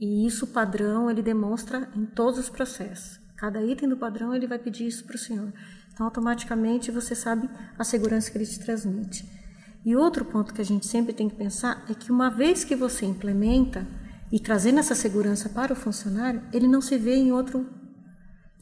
E 0.00 0.26
isso, 0.26 0.46
o 0.46 0.48
padrão, 0.48 1.10
ele 1.10 1.22
demonstra 1.22 1.88
em 1.94 2.06
todos 2.06 2.38
os 2.40 2.48
processos. 2.48 3.20
Cada 3.36 3.62
item 3.62 3.88
do 3.88 3.96
padrão, 3.96 4.34
ele 4.34 4.46
vai 4.46 4.58
pedir 4.58 4.86
isso 4.86 5.04
para 5.04 5.16
o 5.16 5.18
senhor. 5.18 5.52
Então, 5.92 6.06
automaticamente, 6.06 6.90
você 6.90 7.14
sabe 7.14 7.48
a 7.78 7.84
segurança 7.84 8.30
que 8.30 8.38
ele 8.38 8.46
te 8.46 8.58
transmite. 8.60 9.24
E 9.84 9.94
outro 9.96 10.24
ponto 10.24 10.52
que 10.54 10.60
a 10.60 10.64
gente 10.64 10.86
sempre 10.86 11.12
tem 11.12 11.28
que 11.28 11.34
pensar 11.36 11.84
é 11.88 11.94
que 11.94 12.10
uma 12.12 12.30
vez 12.30 12.64
que 12.64 12.74
você 12.74 13.04
implementa 13.06 13.86
e 14.32 14.38
trazendo 14.38 14.78
essa 14.78 14.94
segurança 14.94 15.48
para 15.48 15.72
o 15.72 15.76
funcionário, 15.76 16.42
ele 16.52 16.66
não 16.68 16.80
se 16.80 16.96
vê 16.96 17.16
em 17.16 17.32
outro 17.32 17.66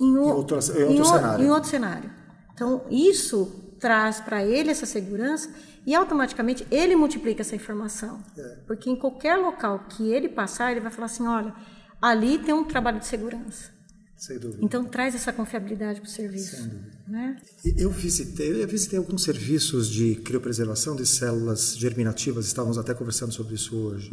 em, 0.00 0.16
o- 0.16 0.25
Em 0.28 0.30
outro- 0.33 0.57
em 0.92 0.97
outro 1.00 1.16
em 1.45 1.50
outro 1.50 1.68
cenário. 1.71 2.11
Então, 2.54 2.85
isso 2.90 3.67
traz 3.80 4.20
para 4.20 4.44
ele 4.44 4.70
essa 4.70 4.87
segurança 4.87 5.49
e 5.87 5.94
automaticamente 5.94 6.66
ele 6.70 6.94
multiplica 6.97 7.42
essa 7.42 7.56
informação. 7.56 8.23
Porque 8.66 8.90
em 8.90 8.97
qualquer 8.97 9.37
local 9.37 9.87
que 9.88 10.11
ele 10.12 10.28
passar, 10.28 10.70
ele 10.73 10.80
vai 10.80 10.90
falar 10.90 11.06
assim: 11.06 11.26
olha, 11.26 11.54
ali 12.00 12.38
tem 12.38 12.54
um 12.54 12.64
trabalho 12.64 12.99
de 12.99 13.06
segurança. 13.06 13.76
Sem 14.16 14.37
dúvida. 14.37 14.58
Então, 14.64 14.85
traz 14.85 15.14
essa 15.14 15.32
confiabilidade 15.32 16.00
para 16.00 16.08
o 16.08 16.11
serviço. 16.11 16.68
Né? 17.06 17.37
Eu 17.76 17.88
visitei, 17.88 18.61
eu 18.62 18.66
visitei 18.66 18.99
alguns 18.99 19.23
serviços 19.23 19.88
de 19.88 20.16
criopreservação 20.16 20.97
de 20.97 21.06
células 21.06 21.76
germinativas, 21.76 22.44
estávamos 22.47 22.76
até 22.78 22.92
conversando 22.94 23.32
sobre 23.32 23.54
isso 23.54 23.76
hoje. 23.76 24.11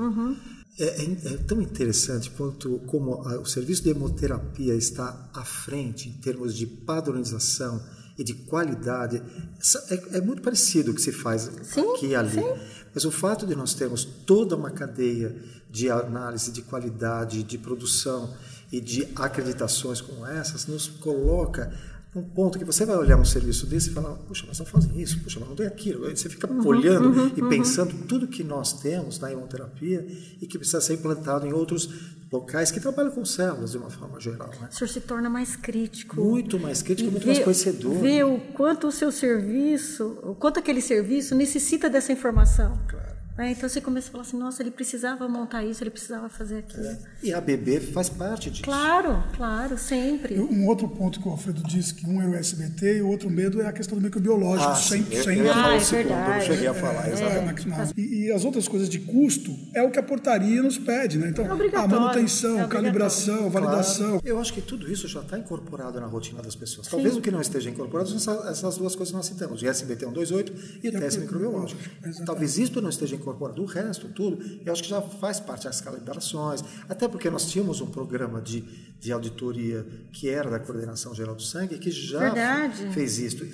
É, 0.77 0.83
é- 1.03 1.33
é 1.33 1.37
tão 1.37 1.59
interessante 1.59 2.29
quanto 2.29 2.77
como 2.85 3.15
a- 3.27 3.39
o 3.39 3.45
serviço 3.47 3.81
de 3.81 3.89
hemoterapia 3.89 4.75
está 4.75 5.27
à 5.33 5.43
frente 5.43 6.09
em 6.09 6.13
termos 6.21 6.53
de 6.55 6.67
padronização 6.67 7.81
e 8.17 8.23
de 8.23 8.33
qualidade. 8.33 9.21
É, 9.89 10.17
é 10.17 10.21
muito 10.21 10.41
parecido 10.41 10.91
o 10.91 10.95
que 10.95 11.01
se 11.01 11.11
faz 11.11 11.49
Sim, 11.63 11.91
aqui 11.93 12.07
e 12.07 12.15
ali. 12.15 12.41
sim. 12.41 12.55
Mas 12.93 13.03
o 13.03 13.11
fato 13.11 13.45
de 13.45 13.55
nós 13.55 13.73
termos 13.73 14.05
toda 14.05 14.55
uma 14.55 14.71
cadeia 14.71 15.35
de 15.69 15.89
análise 15.89 16.51
de 16.51 16.61
qualidade, 16.61 17.43
de 17.43 17.57
produção 17.57 18.33
e 18.71 18.79
de 18.79 19.07
acreditações 19.15 19.99
como 19.99 20.25
essas 20.25 20.65
nos 20.65 20.87
coloca 20.87 21.73
num 22.15 22.23
ponto 22.23 22.57
que 22.57 22.63
você 22.63 22.85
vai 22.85 22.95
olhar 22.95 23.17
um 23.17 23.25
serviço 23.25 23.67
desse 23.67 23.89
e 23.89 23.93
falar, 23.93 24.13
puxa, 24.15 24.45
mas 24.47 24.57
não 24.57 24.65
fazem 24.65 25.01
isso, 25.01 25.19
puxa, 25.19 25.37
mas 25.37 25.49
não 25.49 25.55
tem 25.55 25.67
aquilo. 25.67 26.05
Aí 26.05 26.15
você 26.15 26.29
fica 26.29 26.49
olhando 26.65 27.33
e 27.35 27.41
pensando 27.49 27.93
tudo 28.07 28.25
que 28.25 28.41
nós 28.41 28.71
temos 28.71 29.19
na 29.19 29.29
hemoterapia 29.33 30.07
e 30.41 30.47
que 30.47 30.57
precisa 30.57 30.79
ser 30.79 30.93
implantado 30.93 31.45
em 31.45 31.51
outros 31.51 31.89
locais 32.31 32.71
que 32.71 32.79
trabalham 32.79 33.11
com 33.11 33.25
células 33.25 33.71
de 33.71 33.77
uma 33.77 33.89
forma 33.89 34.17
geral. 34.19 34.49
Né? 34.61 34.69
O 34.71 34.73
senhor 34.73 34.87
se 34.87 35.01
torna 35.01 35.29
mais 35.29 35.57
crítico. 35.57 36.15
Muito 36.15 36.57
mais 36.57 36.81
crítico, 36.81 37.11
muito 37.11 37.27
mais 37.27 37.39
conhecedor. 37.39 37.99
Vê 37.99 38.23
o 38.23 38.39
quanto 38.53 38.87
o 38.87 38.91
seu 38.93 39.11
serviço, 39.11 40.17
o 40.23 40.33
quanto 40.33 40.59
aquele 40.59 40.81
serviço 40.81 41.35
necessita 41.35 41.89
dessa 41.89 42.13
informação. 42.13 42.79
Claro. 42.87 43.04
Né? 43.37 43.51
Então 43.51 43.67
você 43.67 43.81
começa 43.81 44.07
a 44.07 44.11
falar 44.11 44.21
assim, 44.23 44.37
nossa, 44.37 44.63
ele 44.63 44.71
precisava 44.71 45.27
montar 45.27 45.63
isso, 45.63 45.83
ele 45.83 45.89
precisava 45.89 46.29
fazer 46.29 46.59
aquilo. 46.59 46.97
E 47.21 47.33
a 47.33 47.41
BB 47.41 47.81
faz 47.81 48.07
parte 48.07 48.49
disso. 48.49 48.63
Claro, 48.63 49.21
claro, 49.35 49.77
sempre. 49.77 50.39
Um 50.39 50.65
outro 50.67 50.87
ponto 50.87 51.19
que 51.19 51.27
o 51.27 51.31
Alfredo 51.31 51.61
disse, 51.63 51.93
que 51.93 52.07
um 52.07 52.21
é 52.21 52.27
o 52.27 52.33
SBT 52.35 52.97
e 52.97 53.01
o 53.01 53.07
outro 53.07 53.29
medo 53.29 53.61
é 53.61 53.67
a 53.67 53.73
questão 53.73 53.97
do 53.97 54.01
microbiológico. 54.03 54.71
Ah, 54.71 54.75
sim, 54.75 55.03
sem, 55.03 55.17
eu, 55.17 55.23
sem 55.23 55.37
eu 55.39 55.45
ia 55.45 55.51
Ah, 55.51 55.55
falar 55.55 55.73
é 55.73 55.77
o 55.77 55.81
segundo, 55.81 56.13
eu 56.13 56.41
cheguei 56.41 56.67
a 56.67 56.73
falar, 56.73 57.09
É, 57.09 57.13
exatamente. 57.13 57.93
E, 57.97 58.25
e 58.27 58.31
as 58.31 58.45
outras 58.45 58.67
coisas 58.69 58.87
de 58.87 58.99
custo 58.99 59.53
é 59.73 59.83
o 59.83 59.91
que 59.91 59.99
a 59.99 60.03
portaria 60.03 60.61
nos 60.63 60.77
pede, 60.77 61.17
né? 61.17 61.27
Então, 61.29 61.43
É 61.43 61.49
a 61.77 61.87
manutenção, 61.87 62.61
é 62.61 62.67
calibração, 62.67 63.49
validação. 63.49 64.07
Claro. 64.11 64.21
Eu 64.25 64.39
acho 64.39 64.53
que 64.53 64.61
tudo 64.61 64.89
isso 64.89 65.09
já 65.09 65.19
está 65.19 65.37
incorporado 65.37 65.99
na 65.99 66.07
rotina 66.07 66.41
das 66.41 66.55
pessoas. 66.55 66.87
Talvez 66.87 67.17
o 67.17 67.21
que 67.21 67.31
não 67.31 67.41
esteja 67.41 67.69
incorporado 67.69 68.07
são 68.17 68.17
essa- 68.33 68.49
essas 68.49 68.77
duas 68.77 68.95
coisas 68.95 69.11
que 69.11 69.17
nós 69.17 69.25
citamos, 69.25 69.61
o 69.61 69.67
SBT 69.67 70.05
128 70.05 70.53
e 70.81 70.87
o 70.87 70.91
teste 70.99 71.19
microbiológico. 71.19 71.81
Exatamente. 71.99 72.25
Talvez 72.25 72.57
isso 72.57 72.79
não 72.81 72.89
esteja 72.89 73.13
incorporado. 73.15 73.24
O 73.31 73.65
resto, 73.65 74.07
tudo, 74.09 74.43
eu 74.65 74.71
acho 74.71 74.83
que 74.83 74.89
já 74.89 75.01
faz 75.01 75.39
parte 75.39 75.65
das 75.65 75.81
calibrações. 75.81 76.61
Até 76.87 77.07
porque 77.07 77.29
nós 77.29 77.49
tínhamos 77.49 77.81
um 77.81 77.87
programa 77.87 78.41
de, 78.41 78.61
de 78.99 79.11
auditoria 79.11 79.85
que 80.11 80.29
era 80.29 80.49
da 80.49 80.59
Coordenação 80.59 81.13
Geral 81.13 81.35
do 81.35 81.41
Sangue, 81.41 81.77
que 81.77 81.91
já 81.91 82.19
Verdade. 82.19 82.89
fez 82.91 83.17
isso. 83.17 83.45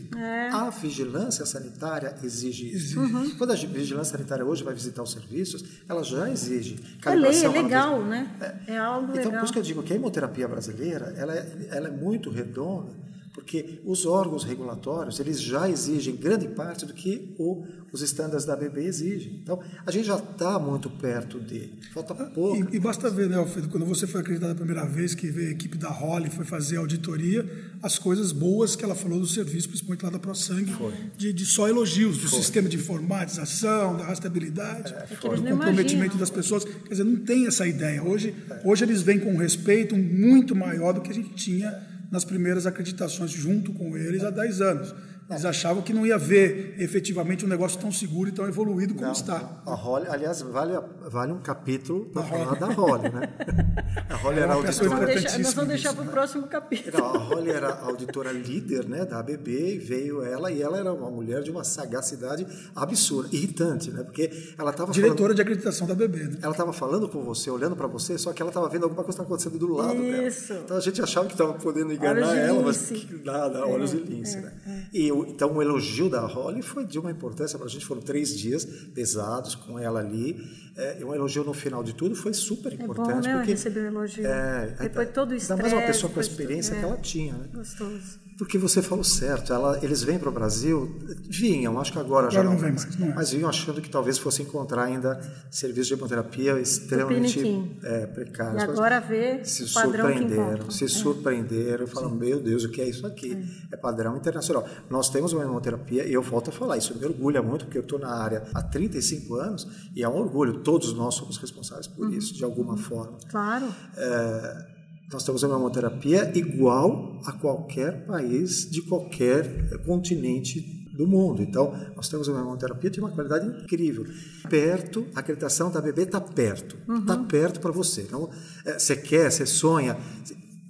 A 0.51 0.69
vigilância 0.69 1.45
sanitária 1.45 2.15
exige 2.23 2.73
isso. 2.75 2.99
Uhum. 2.99 3.31
Quando 3.37 3.51
a 3.51 3.55
vigilância 3.55 4.17
sanitária 4.17 4.45
hoje 4.45 4.63
vai 4.63 4.73
visitar 4.73 5.03
os 5.03 5.11
serviços, 5.11 5.63
ela 5.87 6.03
já 6.03 6.29
exige 6.29 6.75
É 6.75 6.75
lei, 6.75 6.91
é 6.97 7.01
calibração, 7.01 7.51
legal, 7.51 8.05
né? 8.05 8.63
É 8.67 8.77
algo 8.77 9.11
Então, 9.11 9.23
por 9.23 9.29
legal. 9.29 9.43
isso 9.43 9.53
que 9.53 9.59
eu 9.59 9.63
digo 9.63 9.83
que 9.83 9.93
a 9.93 9.95
hemoterapia 9.95 10.47
brasileira 10.47 11.13
ela 11.17 11.33
é, 11.35 11.67
ela 11.69 11.87
é 11.87 11.91
muito 11.91 12.29
redonda, 12.29 12.91
porque 13.41 13.81
os 13.83 14.05
órgãos 14.05 14.43
regulatórios 14.43 15.19
eles 15.19 15.41
já 15.41 15.67
exigem 15.67 16.15
grande 16.15 16.47
parte 16.49 16.85
do 16.85 16.93
que 16.93 17.33
o, 17.39 17.65
os 17.91 18.03
estándares 18.03 18.45
da 18.45 18.53
ABB 18.53 18.85
exigem. 18.85 19.39
Então, 19.41 19.59
a 19.83 19.89
gente 19.89 20.05
já 20.05 20.15
está 20.15 20.59
muito 20.59 20.91
perto 20.91 21.39
de. 21.39 21.73
Falta 21.91 22.13
pouco. 22.13 22.71
E, 22.71 22.75
e 22.75 22.79
basta 22.79 23.09
ver, 23.09 23.27
né, 23.27 23.37
Alfredo, 23.37 23.67
quando 23.69 23.85
você 23.85 24.05
foi 24.05 24.21
acreditado 24.21 24.51
a 24.51 24.55
primeira 24.55 24.85
vez, 24.85 25.15
que 25.15 25.27
veio 25.27 25.49
a 25.49 25.51
equipe 25.51 25.75
da 25.75 25.89
Holly 25.89 26.29
foi 26.29 26.45
fazer 26.45 26.77
a 26.77 26.81
auditoria, 26.81 27.49
as 27.81 27.97
coisas 27.97 28.31
boas 28.31 28.75
que 28.75 28.85
ela 28.85 28.93
falou 28.93 29.19
do 29.19 29.25
serviço, 29.25 29.67
principalmente 29.67 30.03
lá 30.03 30.11
da 30.11 30.19
ProSangue, 30.19 30.71
de, 31.17 31.33
de 31.33 31.45
só 31.45 31.67
elogios, 31.67 32.19
do 32.19 32.29
foi. 32.29 32.39
sistema 32.39 32.69
de 32.69 32.77
informatização, 32.77 33.97
da 33.97 34.03
rastreabilidade, 34.03 34.93
é, 34.93 35.35
do 35.35 35.43
comprometimento 35.43 36.15
das 36.15 36.29
pessoas. 36.29 36.63
Quer 36.63 36.89
dizer, 36.89 37.03
não 37.03 37.17
tem 37.17 37.47
essa 37.47 37.65
ideia. 37.65 38.03
Hoje, 38.03 38.35
é. 38.51 38.61
hoje 38.63 38.83
eles 38.85 39.01
vêm 39.01 39.19
com 39.19 39.33
um 39.33 39.37
respeito 39.37 39.97
muito 39.97 40.55
maior 40.55 40.93
do 40.93 41.01
que 41.01 41.09
a 41.09 41.15
gente 41.15 41.33
tinha 41.33 41.90
nas 42.11 42.25
primeiras 42.25 42.67
acreditações 42.67 43.31
junto 43.31 43.71
com 43.71 43.97
eles 43.97 44.23
há 44.23 44.29
10 44.29 44.61
anos. 44.61 44.93
Eles 45.31 45.45
achavam 45.45 45.81
que 45.81 45.93
não 45.93 46.05
ia 46.05 46.17
ver 46.17 46.75
efetivamente 46.77 47.45
um 47.45 47.47
negócio 47.47 47.79
tão 47.79 47.91
seguro 47.91 48.29
e 48.29 48.31
tão 48.33 48.45
evoluído 48.47 48.93
como 48.93 49.05
não, 49.05 49.13
está. 49.13 49.61
A 49.65 49.73
Holly, 49.73 50.07
aliás, 50.09 50.41
vale, 50.41 50.73
vale 51.09 51.31
um 51.31 51.39
capítulo 51.39 52.05
para 52.07 52.23
falar 52.23 52.55
da 52.55 52.67
Holly, 52.67 53.09
né? 53.09 53.29
A 54.09 54.15
Holly 54.17 54.39
é 54.39 54.41
era 54.41 54.53
auditora. 54.53 55.05
Deixar, 55.05 55.39
nós 55.39 55.53
vamos 55.53 55.69
deixar 55.69 55.93
para 55.93 56.03
o 56.03 56.07
próximo 56.07 56.47
capítulo. 56.47 56.97
Não, 56.97 57.15
a 57.15 57.17
Holly 57.17 57.49
era 57.49 57.79
auditora 57.81 58.31
líder 58.31 58.87
né, 58.87 59.05
da 59.05 59.19
ABB 59.19 59.75
e 59.75 59.77
veio 59.77 60.23
ela, 60.23 60.51
e 60.51 60.61
ela 60.61 60.77
era 60.77 60.93
uma 60.93 61.09
mulher 61.09 61.41
de 61.43 61.51
uma 61.51 61.63
sagacidade 61.63 62.45
absurda, 62.75 63.29
irritante, 63.35 63.91
né? 63.91 64.03
Porque 64.03 64.53
ela 64.57 64.71
estava. 64.71 64.91
Diretora 64.91 65.17
falando, 65.17 65.35
de 65.35 65.41
acreditação 65.41 65.87
da 65.87 65.93
ABB, 65.93 66.17
né? 66.17 66.37
Ela 66.41 66.51
estava 66.51 66.73
falando 66.73 67.07
com 67.07 67.23
você, 67.23 67.49
olhando 67.49 67.75
para 67.75 67.87
você, 67.87 68.17
só 68.17 68.33
que 68.33 68.41
ela 68.41 68.49
estava 68.49 68.67
vendo 68.69 68.83
alguma 68.83 69.03
coisa 69.03 69.17
que 69.17 69.23
estava 69.23 69.27
acontecendo 69.27 69.57
do 69.59 69.73
lado 69.73 70.03
Isso. 70.03 70.49
dela. 70.49 70.61
Então 70.65 70.77
a 70.77 70.81
gente 70.81 71.01
achava 71.01 71.27
que 71.27 71.33
estava 71.33 71.53
podendo 71.53 71.93
enganar 71.93 72.35
ela, 72.35 72.61
mas 72.61 72.89
que 72.89 73.21
nada, 73.23 73.65
olhos 73.65 73.93
é, 73.93 73.97
de 73.97 74.03
lince, 74.03 74.37
é, 74.37 74.41
né? 74.41 74.53
É. 74.67 74.81
E 74.93 75.11
então 75.27 75.55
o 75.55 75.61
elogio 75.61 76.09
da 76.09 76.21
Holly 76.21 76.61
foi 76.61 76.85
de 76.85 76.99
uma 76.99 77.11
importância 77.11 77.57
para 77.57 77.67
a 77.67 77.69
gente. 77.69 77.85
Foram 77.85 78.01
três 78.01 78.37
dias 78.37 78.65
pesados 78.93 79.55
com 79.55 79.77
ela 79.77 79.99
ali. 79.99 80.37
É, 80.75 81.03
um 81.03 81.13
elogio 81.13 81.43
no 81.43 81.53
final 81.53 81.83
de 81.83 81.93
tudo 81.93 82.15
foi 82.15 82.33
super 82.33 82.73
importante. 82.73 83.09
É 83.09 83.13
bom, 83.13 83.21
né? 83.21 83.37
Porque, 83.37 83.51
receber 83.51 83.81
um 83.81 83.87
elogio. 83.87 84.25
É, 84.25 84.75
Depois 84.79 85.09
todo 85.11 85.31
o 85.31 85.35
estresse. 85.35 85.53
Ainda 85.53 85.63
mais 85.63 85.73
uma 85.73 85.87
pessoa 85.87 86.11
com 86.11 86.19
a 86.19 86.23
experiência 86.23 86.75
que 86.75 86.83
ela 86.83 86.97
tinha. 86.97 87.33
Né? 87.33 87.49
Gostoso. 87.53 88.19
Porque 88.41 88.57
você 88.57 88.81
falou 88.81 89.03
certo, 89.03 89.53
ela, 89.53 89.77
eles 89.83 90.01
vêm 90.01 90.17
para 90.17 90.27
o 90.27 90.31
Brasil, 90.31 90.99
vinham, 91.29 91.79
acho 91.79 91.91
que 91.91 91.99
agora, 91.99 92.25
agora 92.25 92.31
já 92.31 92.43
não, 92.43 92.53
não 92.53 92.57
vem 92.57 92.71
mais, 92.71 92.97
não 92.97 93.11
é. 93.11 93.13
mas 93.13 93.29
vinham 93.29 93.47
achando 93.47 93.79
que 93.79 93.87
talvez 93.87 94.17
fosse 94.17 94.41
encontrar 94.41 94.85
ainda 94.85 95.21
serviços 95.51 95.89
de 95.89 95.93
hemoterapia 95.93 96.59
extremamente 96.59 97.39
é, 97.83 98.07
precários. 98.07 98.63
E 98.63 98.65
agora 98.65 98.99
vê 98.99 99.45
se 99.45 99.67
surpreenderam, 99.67 100.71
se 100.71 100.85
é. 100.85 100.87
surpreenderam, 100.87 101.85
falam, 101.85 102.15
meu 102.15 102.39
Deus, 102.39 102.63
o 102.63 102.69
que 102.69 102.81
é 102.81 102.89
isso 102.89 103.05
aqui? 103.05 103.33
É. 103.71 103.75
é 103.75 103.77
padrão 103.77 104.17
internacional. 104.17 104.67
Nós 104.89 105.07
temos 105.11 105.33
uma 105.33 105.43
hemoterapia, 105.43 106.07
e 106.07 106.11
eu 106.11 106.23
volto 106.23 106.49
a 106.49 106.51
falar, 106.51 106.77
isso 106.77 106.97
me 106.97 107.05
orgulha 107.05 107.43
muito, 107.43 107.65
porque 107.65 107.77
eu 107.77 107.83
estou 107.83 107.99
na 107.99 108.09
área 108.09 108.41
há 108.55 108.63
35 108.63 109.35
anos, 109.35 109.67
e 109.95 110.01
é 110.01 110.09
um 110.09 110.15
orgulho, 110.15 110.63
todos 110.63 110.93
nós 110.93 111.13
somos 111.13 111.37
responsáveis 111.37 111.85
por 111.85 112.07
uhum. 112.07 112.13
isso, 112.13 112.33
de 112.33 112.43
alguma 112.43 112.75
forma. 112.75 113.19
Claro. 113.29 113.67
É, 113.95 114.70
nós 115.11 115.23
temos 115.23 115.43
uma 115.43 115.55
hemoterapia 115.55 116.31
igual 116.35 117.19
a 117.25 117.33
qualquer 117.33 118.05
país 118.05 118.69
de 118.69 118.81
qualquer 118.81 119.77
continente 119.85 120.81
do 120.93 121.07
mundo. 121.07 121.41
Então, 121.41 121.73
nós 121.95 122.09
temos 122.09 122.27
uma 122.27 122.39
hemoterapia 122.39 122.89
de 122.89 122.99
uma 122.99 123.11
qualidade 123.11 123.47
incrível. 123.47 124.05
Perto, 124.49 125.07
a 125.15 125.19
acreditação 125.19 125.71
da 125.71 125.81
bebê 125.81 126.03
está 126.03 126.21
perto. 126.21 126.77
Está 126.99 127.15
uhum. 127.15 127.25
perto 127.25 127.59
para 127.59 127.71
você. 127.71 128.01
Então, 128.01 128.29
é, 128.65 128.77
você 128.77 128.95
quer, 128.95 129.31
você 129.31 129.45
sonha, 129.45 129.97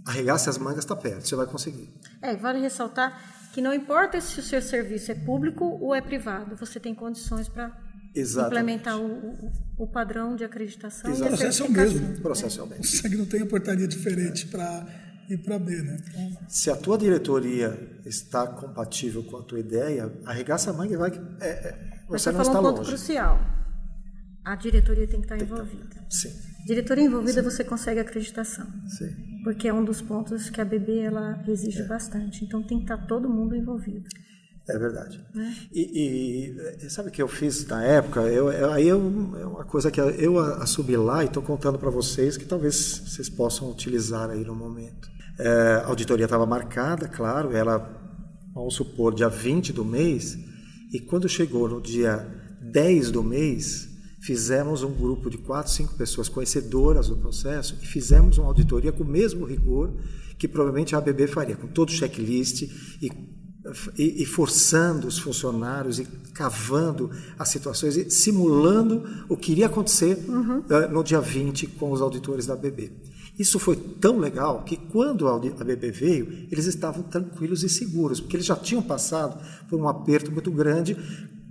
arregace 0.06 0.50
as 0.50 0.58
mangas, 0.58 0.80
está 0.80 0.96
perto, 0.96 1.28
você 1.28 1.36
vai 1.36 1.46
conseguir. 1.46 1.90
É, 2.22 2.36
vale 2.36 2.60
ressaltar 2.60 3.50
que 3.54 3.62
não 3.62 3.74
importa 3.74 4.20
se 4.22 4.40
o 4.40 4.44
seu 4.44 4.62
serviço 4.62 5.12
é 5.12 5.16
público 5.16 5.66
ou 5.66 5.94
é 5.94 6.02
privado, 6.02 6.56
você 6.56 6.80
tem 6.80 6.96
condições 6.96 7.50
para 7.50 7.78
implementar 8.16 9.00
o, 9.00 9.52
o, 9.78 9.88
padrão 9.88 10.36
de 10.36 10.44
acreditação. 10.44 11.12
Exatamente. 11.12 11.36
O 11.36 11.38
processo 11.38 11.64
é 11.64 11.66
o 11.66 11.72
mesmo. 11.72 12.14
O 12.18 12.22
processo 12.22 12.60
é 12.60 12.64
o 12.64 12.68
mesmo. 12.68 12.84
O 12.84 12.88
SEG 12.88 13.16
não 13.16 13.26
tem 13.26 13.42
a 13.42 13.46
portaria 13.46 13.88
diferente 13.88 14.48
para 14.48 14.86
ir 15.30 15.38
para 15.38 15.58
B, 15.58 15.82
né? 15.82 15.98
Se 16.50 16.70
a 16.70 16.76
tua 16.76 16.98
diretoria 16.98 18.00
está 18.06 18.48
compatível 18.48 19.24
com 19.24 19.38
a 19.38 19.44
tua 19.44 19.60
ideia, 19.60 20.12
arregaça 20.26 20.72
a 20.72 20.74
manga 20.74 20.94
e 20.94 20.98
vai. 20.98 21.12
É, 21.40 21.50
é, 21.50 22.02
você, 22.08 22.32
você 22.32 22.32
não 22.32 22.42
está 22.42 22.60
um 22.60 22.64
ponto 22.64 22.78
longe. 22.78 22.90
crucial. 22.90 23.40
A 24.44 24.56
diretoria 24.56 25.08
tem 25.08 25.20
que 25.20 25.26
estar 25.26 25.38
tem 25.38 25.46
envolvida. 25.46 25.88
Que 26.10 26.16
sim. 26.16 26.52
Diretoria 26.66 27.06
envolvida, 27.06 27.42
Sim. 27.42 27.50
você 27.50 27.64
consegue 27.64 28.00
acreditação. 28.00 28.68
Sim. 28.88 29.42
Porque 29.44 29.68
é 29.68 29.74
um 29.74 29.84
dos 29.84 30.02
pontos 30.02 30.50
que 30.50 30.62
a 30.62 30.66
BB 30.66 31.00
ela 31.00 31.44
exige 31.48 31.82
é. 31.82 31.88
bastante. 31.88 32.46
Então 32.46 32.62
tem 32.62 32.78
que 32.78 32.84
estar 32.84 32.98
todo 33.08 33.30
mundo 33.30 33.56
envolvido. 33.56 34.08
É 34.68 34.78
verdade. 34.78 35.20
É. 35.36 35.54
E, 35.74 36.56
e, 36.84 36.90
sabe 36.90 37.10
o 37.10 37.12
que 37.12 37.22
eu 37.22 37.28
fiz 37.28 37.66
na 37.66 37.84
época? 37.84 38.22
Eu, 38.22 38.52
eu, 38.52 38.72
aí 38.72 38.88
eu, 38.88 39.00
é 39.40 39.46
uma 39.46 39.66
coisa 39.66 39.90
que 39.90 40.00
eu 40.00 40.40
assumi 40.40 40.96
lá 40.96 41.24
e 41.24 41.28
estou 41.28 41.42
contando 41.42 41.80
para 41.80 41.90
vocês 41.90 42.38
que 42.38 42.46
talvez 42.46 43.02
vocês 43.06 43.30
possam 43.30 43.70
utilizar 43.72 44.30
aí 44.30 44.44
no 44.46 44.56
momento. 44.56 45.10
É, 45.40 45.82
a 45.84 45.88
auditoria 45.88 46.26
estava 46.26 46.46
marcada, 46.46 47.08
claro, 47.08 47.56
ela, 47.56 47.80
vamos 48.54 48.76
supor, 48.76 49.16
dia 49.16 49.30
20 49.30 49.74
do 49.74 49.84
mês, 49.84 50.38
e 50.94 51.00
quando 51.00 51.28
chegou 51.28 51.68
no 51.68 51.82
dia 51.82 52.28
10 52.62 53.12
do 53.12 53.24
mês, 53.24 53.90
fizemos 54.22 54.84
um 54.84 54.94
grupo 54.94 55.30
de 55.30 55.40
quatro, 55.40 55.72
cinco 55.72 55.96
pessoas 55.96 56.30
conhecedoras 56.30 57.08
do 57.08 57.18
processo 57.18 57.76
e 57.82 57.86
fizemos 57.88 58.38
uma 58.38 58.48
auditoria 58.48 58.92
com 58.92 59.04
o 59.04 59.08
mesmo 59.08 59.46
rigor 59.46 59.92
que 60.38 60.48
provavelmente 60.48 60.96
a 60.96 61.00
ABB 61.00 61.28
faria, 61.28 61.56
com 61.56 61.68
todo 61.68 61.90
o 61.90 61.92
checklist 61.92 62.64
e 63.02 63.10
e, 63.98 64.24
e, 64.24 64.26
forçando 64.26 65.08
os 65.08 65.18
funcionários 65.20 66.00
e 66.00 66.06
cavando 66.34 67.10
as 67.38 67.50
situações 67.50 67.96
e 67.96 68.10
simulando 68.10 69.26
o 69.30 69.38
que 69.38 69.52
iria 69.52 69.68
acontecer 69.68 70.24
uhum. 70.28 70.60
uh, 70.60 70.92
no 70.92 71.04
dia 71.04 71.20
20 71.20 71.68
com 71.68 71.92
os 71.92 72.02
auditores 72.02 72.46
da 72.46 72.56
BB. 72.56 72.92
Isso 73.38 73.58
foi 73.58 73.76
tão 73.76 74.20
legal 74.20 74.64
que 74.64 74.76
quando 74.76 75.28
a 75.28 75.40
BB 75.40 75.92
veio, 75.92 76.48
eles 76.52 76.66
estavam 76.66 77.02
tranquilos 77.04 77.64
e 77.64 77.70
seguros, 77.70 78.20
porque 78.20 78.36
eles 78.36 78.46
já 78.46 78.56
tinham 78.56 78.84
passado 78.84 79.42
por 79.70 79.80
um 79.80 79.88
aperto 79.88 80.32
muito 80.32 80.52
grande 80.52 80.96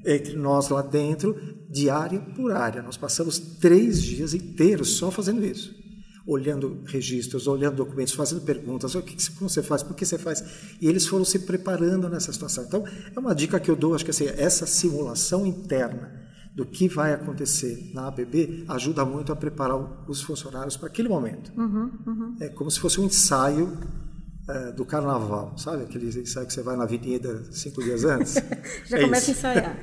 entre 0.07 0.35
nós 0.35 0.69
lá 0.69 0.83
dentro, 0.83 1.37
de 1.69 1.91
área 1.91 2.21
por 2.21 2.53
área. 2.53 2.83
Nós 2.83 2.97
passamos 2.97 3.39
três 3.39 4.03
dias 4.03 4.35
inteiros 4.35 4.91
só 4.91 5.11
fazendo 5.11 5.45
isso 5.45 5.80
olhando 6.27 6.83
registros, 6.87 7.47
olhando 7.47 7.77
documentos, 7.77 8.13
fazendo 8.13 8.43
perguntas, 8.43 8.95
o 8.95 9.03
que 9.03 9.17
você 9.41 9.63
faz, 9.63 9.83
por 9.83 9.95
que 9.95 10.05
você 10.05 10.19
faz, 10.19 10.45
e 10.81 10.87
eles 10.87 11.07
foram 11.07 11.25
se 11.25 11.41
preparando 11.41 12.09
nessa 12.09 12.33
situação. 12.33 12.65
Então, 12.65 12.85
é 13.15 13.19
uma 13.19 13.35
dica 13.35 13.59
que 13.59 13.71
eu 13.71 13.77
dou, 13.77 13.95
acho 13.95 14.05
que 14.05 14.11
assim, 14.11 14.27
essa 14.27 14.67
simulação 14.67 15.47
interna 15.47 16.21
do 16.55 16.67
que 16.67 16.89
vai 16.89 17.13
acontecer 17.15 17.91
na 17.95 18.09
ABB 18.09 18.65
ajuda 18.69 19.05
muito 19.05 19.33
a 19.33 19.37
preparar 19.37 19.77
os 20.09 20.21
funcionários 20.21 20.77
para 20.77 20.89
aquele 20.89 21.09
momento. 21.09 21.53
Uhum, 21.57 21.91
uhum. 22.07 22.37
É 22.41 22.49
como 22.49 22.71
se 22.71 22.81
fosse 22.81 23.01
um 23.01 23.05
ensaio 23.05 23.79
é, 24.49 24.73
do 24.73 24.85
carnaval, 24.85 25.57
sabe? 25.57 25.85
Aquele 25.85 26.07
ensaio 26.07 26.47
que 26.47 26.53
você 26.53 26.63
vai 26.63 26.77
na 26.77 26.85
avenida 26.85 27.45
cinco 27.53 27.83
dias 27.83 28.05
antes. 28.05 28.35
Já 28.87 28.99
é 28.99 29.03
começa 29.03 29.31
isso. 29.31 29.47
a 29.47 29.53
ensaiar. 29.53 29.79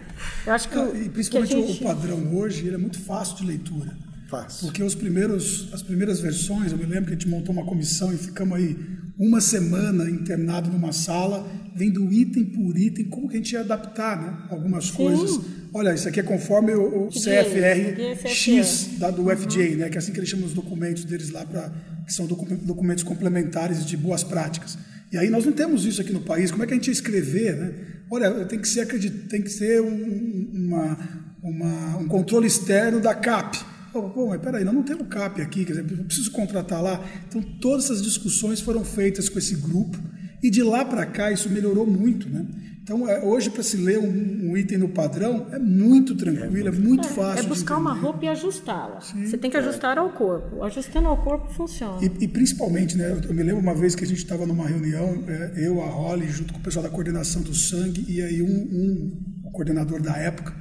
Eu 0.45 0.53
acho 0.53 0.69
que, 0.69 0.77
ah, 0.77 0.91
e 0.93 1.09
principalmente 1.09 1.53
gente... 1.53 1.83
o 1.83 1.87
padrão 1.87 2.37
hoje 2.37 2.67
ele 2.67 2.75
é 2.75 2.77
muito 2.77 3.01
fácil 3.01 3.37
de 3.37 3.45
leitura. 3.45 3.97
Fácil. 4.27 4.67
Porque 4.67 4.83
os 4.83 4.93
primeiros, 4.93 5.69
as 5.73 5.81
primeiras 5.81 6.19
versões, 6.19 6.71
eu 6.71 6.77
me 6.77 6.85
lembro 6.85 7.05
que 7.05 7.11
a 7.11 7.13
gente 7.13 7.29
montou 7.29 7.53
uma 7.53 7.65
comissão 7.65 8.13
e 8.13 8.17
ficamos 8.17 8.57
aí 8.57 8.77
uma 9.17 9.39
semana 9.39 10.09
internado 10.09 10.69
numa 10.69 10.91
sala, 10.91 11.47
vendo 11.75 12.11
item 12.11 12.45
por 12.45 12.77
item, 12.77 13.05
como 13.05 13.29
que 13.29 13.35
a 13.35 13.37
gente 13.37 13.53
ia 13.53 13.61
adaptar 13.61 14.21
né? 14.21 14.47
algumas 14.49 14.87
Sim. 14.87 14.93
coisas. 14.93 15.39
Olha, 15.73 15.93
isso 15.93 16.07
aqui 16.07 16.19
é 16.19 16.23
conforme 16.23 16.73
o, 16.73 17.07
o 17.07 17.09
CFR 17.09 18.27
X 18.27 18.89
da, 18.99 19.09
do 19.09 19.23
uhum. 19.23 19.35
FJ, 19.35 19.75
né? 19.75 19.89
que 19.89 19.95
é 19.95 19.99
assim 19.99 20.11
que 20.11 20.19
eles 20.19 20.29
chamam 20.29 20.45
os 20.45 20.53
documentos 20.53 21.05
deles 21.05 21.31
lá, 21.31 21.45
pra, 21.45 21.71
que 22.05 22.13
são 22.13 22.27
documentos 22.27 23.03
complementares 23.03 23.85
de 23.85 23.95
boas 23.95 24.23
práticas. 24.23 24.77
E 25.11 25.17
aí 25.17 25.29
nós 25.29 25.45
não 25.45 25.53
temos 25.53 25.85
isso 25.85 26.01
aqui 26.01 26.11
no 26.11 26.21
país. 26.21 26.51
Como 26.51 26.63
é 26.63 26.67
que 26.67 26.73
a 26.73 26.75
gente 26.75 26.87
ia 26.87 26.93
escrever? 26.93 27.55
Né? 27.55 27.73
Olha, 28.11 28.45
tem 28.45 28.59
que 28.59 28.67
ser, 28.67 28.85
tem 29.29 29.41
que 29.41 29.49
ser 29.49 29.81
um, 29.81 30.51
uma, 30.53 30.97
uma, 31.41 31.97
um 31.97 32.07
controle 32.07 32.45
externo 32.45 32.99
da 32.99 33.15
CAP 33.15 33.76
Pô, 33.91 34.27
mas 34.27 34.41
peraí, 34.41 34.63
nós 34.63 34.73
não 34.73 34.83
temos 34.83 35.07
CAP 35.07 35.41
aqui, 35.41 35.65
quer 35.65 35.73
dizer, 35.73 35.99
eu 35.99 36.05
preciso 36.05 36.31
contratar 36.31 36.81
lá. 36.81 37.03
Então, 37.27 37.41
todas 37.41 37.85
essas 37.85 38.01
discussões 38.01 38.59
foram 38.59 38.83
feitas 38.83 39.29
com 39.29 39.39
esse 39.39 39.55
grupo 39.55 39.97
e 40.41 40.49
de 40.49 40.61
lá 40.61 40.85
para 40.85 41.05
cá 41.05 41.31
isso 41.31 41.49
melhorou 41.49 41.85
muito, 41.85 42.29
né? 42.29 42.45
Então, 42.87 43.05
é, 43.09 43.21
hoje, 43.21 43.49
para 43.49 43.61
se 43.63 43.75
ler 43.75 43.99
um, 43.99 44.49
um, 44.49 44.55
item 44.55 44.77
no 44.77 44.87
padrão, 44.87 45.47
é 45.51 45.59
muito 45.59 46.15
tranquilo, 46.15 46.69
é 46.69 46.71
muito, 46.71 46.77
é 46.77 46.87
muito 46.87 47.07
fácil. 47.09 47.45
É 47.45 47.47
buscar 47.49 47.75
uma 47.75 47.93
roupa 47.93 48.23
e 48.23 48.29
ajustá-la. 48.29 49.01
Você 49.01 49.37
tem 49.37 49.51
que 49.51 49.57
ajustar 49.57 49.97
ao 49.97 50.09
corpo. 50.11 50.63
Ajustando 50.63 51.09
ao 51.09 51.21
corpo 51.21 51.51
funciona. 51.51 51.99
E, 52.01 52.23
e 52.23 52.27
principalmente, 52.29 52.95
né, 52.95 53.21
eu 53.27 53.33
me 53.33 53.43
lembro 53.43 53.61
uma 53.61 53.75
vez 53.75 53.93
que 53.93 54.05
a 54.05 54.07
gente 54.07 54.19
estava 54.19 54.45
numa 54.45 54.65
reunião, 54.65 55.21
é, 55.27 55.67
eu, 55.67 55.81
a 55.81 55.85
Holly, 55.87 56.29
junto 56.29 56.53
com 56.53 56.59
o 56.59 56.63
pessoal 56.63 56.81
da 56.81 56.89
coordenação 56.89 57.41
do 57.41 57.53
sangue, 57.53 58.05
e 58.07 58.21
aí 58.21 58.41
um, 58.41 58.47
um 58.47 59.51
coordenador 59.51 60.01
da 60.01 60.15
época, 60.15 60.55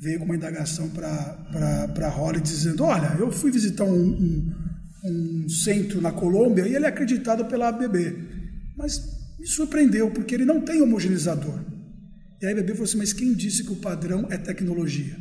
veio 0.00 0.18
com 0.18 0.24
uma 0.24 0.36
indagação 0.36 0.88
para 0.88 2.06
a 2.06 2.08
Holly 2.08 2.40
dizendo: 2.40 2.84
Olha, 2.84 3.14
eu 3.18 3.30
fui 3.30 3.50
visitar 3.50 3.84
um, 3.84 3.92
um, 3.92 4.54
um, 5.04 5.48
centro 5.48 6.00
na 6.00 6.10
Colômbia 6.10 6.66
e 6.66 6.74
ele 6.74 6.86
é 6.86 6.88
acreditado 6.88 7.44
pela 7.44 7.68
ABB. 7.68 8.16
Mas 8.76 9.20
Me 9.38 9.46
surpreendeu, 9.46 10.10
porque 10.10 10.34
ele 10.34 10.44
não 10.44 10.60
tem 10.62 10.80
homogeneizador. 10.80 11.60
E 12.40 12.46
aí 12.46 12.54
a 12.54 12.56
ABB 12.56 12.72
falou 12.72 12.84
assim, 12.84 12.96
mas 12.96 13.12
quem 13.12 13.34
disse 13.34 13.64
que 13.64 13.72
o 13.72 13.76
padrão 13.76 14.26
é 14.30 14.38
tecnologia? 14.38 15.16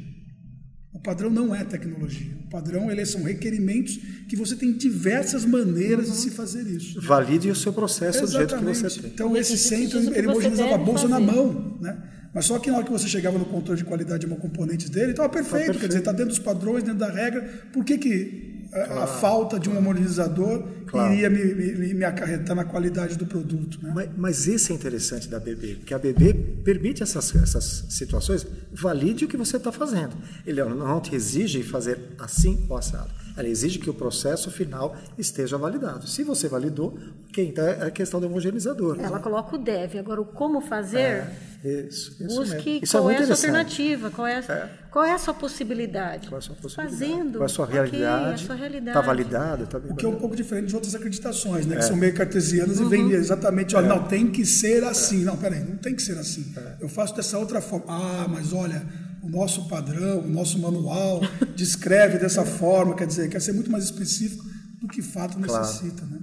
O 0.93 0.99
padrão 0.99 1.29
não 1.29 1.53
é 1.53 1.63
tecnologia. 1.63 2.33
O 2.45 2.49
padrão 2.49 2.89
eles 2.89 3.09
são 3.09 3.23
requerimentos 3.23 3.97
que 4.27 4.35
você 4.35 4.55
tem 4.55 4.73
diversas 4.73 5.45
maneiras 5.45 6.07
uhum. 6.07 6.13
de 6.13 6.17
se 6.19 6.29
fazer 6.31 6.65
isso. 6.67 6.99
Valide 7.01 7.49
o 7.49 7.55
seu 7.55 7.71
processo 7.71 8.23
Exatamente. 8.23 8.55
do 8.55 8.73
jeito 8.73 8.83
que 8.83 8.89
você 8.89 9.01
tem. 9.01 9.11
Então 9.11 9.37
esse 9.37 9.57
centro 9.57 9.99
ele 10.13 10.27
homogeneizava 10.27 10.75
a 10.75 10.77
bolsa 10.77 11.07
fazer. 11.07 11.25
na 11.25 11.31
mão, 11.33 11.77
né? 11.79 11.97
Mas 12.33 12.45
só 12.45 12.59
que 12.59 12.69
na 12.69 12.77
hora 12.77 12.85
que 12.85 12.91
você 12.91 13.07
chegava 13.07 13.37
no 13.37 13.45
controle 13.45 13.79
de 13.79 13.85
qualidade 13.85 14.21
de 14.21 14.25
uma 14.27 14.35
componente 14.35 14.89
dele, 14.89 15.11
estava 15.11 15.29
perfeito, 15.29 15.51
perfeito, 15.53 15.79
quer 15.79 15.87
dizer, 15.87 15.99
está 15.99 16.11
dentro 16.11 16.29
dos 16.29 16.39
padrões, 16.39 16.83
dentro 16.83 16.99
da 16.99 17.09
regra. 17.09 17.41
Por 17.73 17.83
que, 17.83 17.97
que 17.97 18.67
a, 18.71 18.85
claro. 18.85 19.01
a 19.01 19.07
falta 19.07 19.59
de 19.59 19.67
um 19.67 19.75
harmonizador 19.75 20.63
claro. 20.85 21.13
iria 21.13 21.29
me, 21.29 21.43
me, 21.43 21.93
me, 21.93 22.05
acarretar 22.05 22.55
na 22.55 22.63
qualidade 22.63 23.17
do 23.17 23.25
produto? 23.25 23.79
Né? 23.81 23.91
Mas, 23.93 24.09
mas 24.15 24.47
esse 24.47 24.71
é 24.71 24.75
interessante 24.75 25.27
da 25.27 25.39
BB, 25.39 25.75
porque 25.75 25.93
a 25.93 25.97
BB 25.97 26.33
permite 26.63 27.01
essas, 27.01 27.35
essas 27.35 27.85
situações, 27.89 28.45
valide 28.71 29.25
o 29.25 29.27
que 29.27 29.37
você 29.37 29.57
está 29.57 29.71
fazendo. 29.71 30.15
Ele 30.45 30.63
não 30.63 31.01
te 31.01 31.15
exige 31.15 31.63
fazer 31.63 31.99
assim 32.19 32.65
ou 32.69 32.77
assado. 32.77 33.09
Ela 33.39 33.47
exige 33.47 33.79
que 33.79 33.89
o 33.89 33.93
processo 33.93 34.51
final 34.51 34.93
esteja 35.17 35.57
validado. 35.57 36.05
Se 36.05 36.25
você 36.25 36.49
validou, 36.49 36.99
ok, 37.29 37.47
então 37.47 37.65
é 37.65 37.87
a 37.87 37.89
questão 37.89 38.19
do 38.19 38.27
homogeneizador. 38.27 38.99
Ela 38.99 39.17
coloca 39.21 39.55
o 39.55 39.57
deve, 39.57 39.97
agora 39.97 40.19
o 40.19 40.25
como 40.25 40.59
fazer, 40.59 41.25
é, 41.63 41.87
isso, 41.87 42.21
isso 42.21 42.35
busque 42.35 42.81
isso 42.83 42.97
qual 42.97 43.09
é, 43.09 43.13
é 43.13 43.17
a 43.17 43.25
sua 43.25 43.35
alternativa, 43.35 44.11
qual 44.11 44.27
é, 44.27 44.39
é, 44.39 44.69
qual 44.91 45.05
é 45.05 45.13
a 45.13 45.17
sua 45.17 45.33
possibilidade. 45.33 46.27
Qual 46.27 46.35
é 46.35 46.39
a 46.39 46.41
sua 46.41 46.55
possibilidade? 46.55 46.99
Fazendo. 46.99 47.31
Qual 47.31 47.43
é 47.43 47.45
a 47.45 47.49
sua 47.49 47.65
realidade? 47.65 48.41
Está 48.41 48.93
Tá 48.93 49.01
validado? 49.01 49.67
Tá 49.67 49.77
o 49.77 49.95
que 49.95 50.05
é 50.05 50.09
um 50.09 50.15
pouco 50.15 50.35
diferente 50.35 50.67
de 50.67 50.75
outras 50.75 50.93
acreditações, 50.93 51.65
né? 51.65 51.77
Que 51.77 51.81
é. 51.81 51.85
são 51.85 51.95
meio 51.95 52.13
cartesianas 52.13 52.81
uhum. 52.81 52.87
e 52.87 52.89
vêm 52.89 53.11
exatamente, 53.11 53.73
olha, 53.73 53.85
é. 53.85 53.89
não, 53.89 54.03
tem 54.03 54.29
que 54.29 54.45
ser 54.45 54.83
assim. 54.83 55.23
Não, 55.23 55.37
peraí, 55.37 55.61
não 55.61 55.77
tem 55.77 55.95
que 55.95 56.01
ser 56.01 56.17
assim. 56.17 56.53
Eu 56.81 56.89
faço 56.89 57.15
dessa 57.15 57.39
outra 57.39 57.61
forma. 57.61 57.85
Ah, 57.87 58.27
mas 58.27 58.51
olha 58.51 58.85
o 59.21 59.29
nosso 59.29 59.67
padrão, 59.67 60.19
o 60.19 60.29
nosso 60.29 60.59
manual 60.59 61.21
descreve 61.55 62.17
dessa 62.17 62.45
forma, 62.45 62.95
quer 62.95 63.07
dizer, 63.07 63.29
quer 63.29 63.41
ser 63.41 63.53
muito 63.53 63.71
mais 63.71 63.83
específico 63.83 64.45
do 64.81 64.87
que 64.87 65.01
fato 65.01 65.37
claro. 65.39 65.63
necessita. 65.63 66.05
Né? 66.05 66.19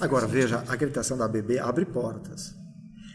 Agora, 0.00 0.26
veja, 0.26 0.64
a 0.66 0.72
acreditação 0.72 1.16
da 1.16 1.26
ABB 1.26 1.58
abre 1.58 1.84
portas. 1.84 2.54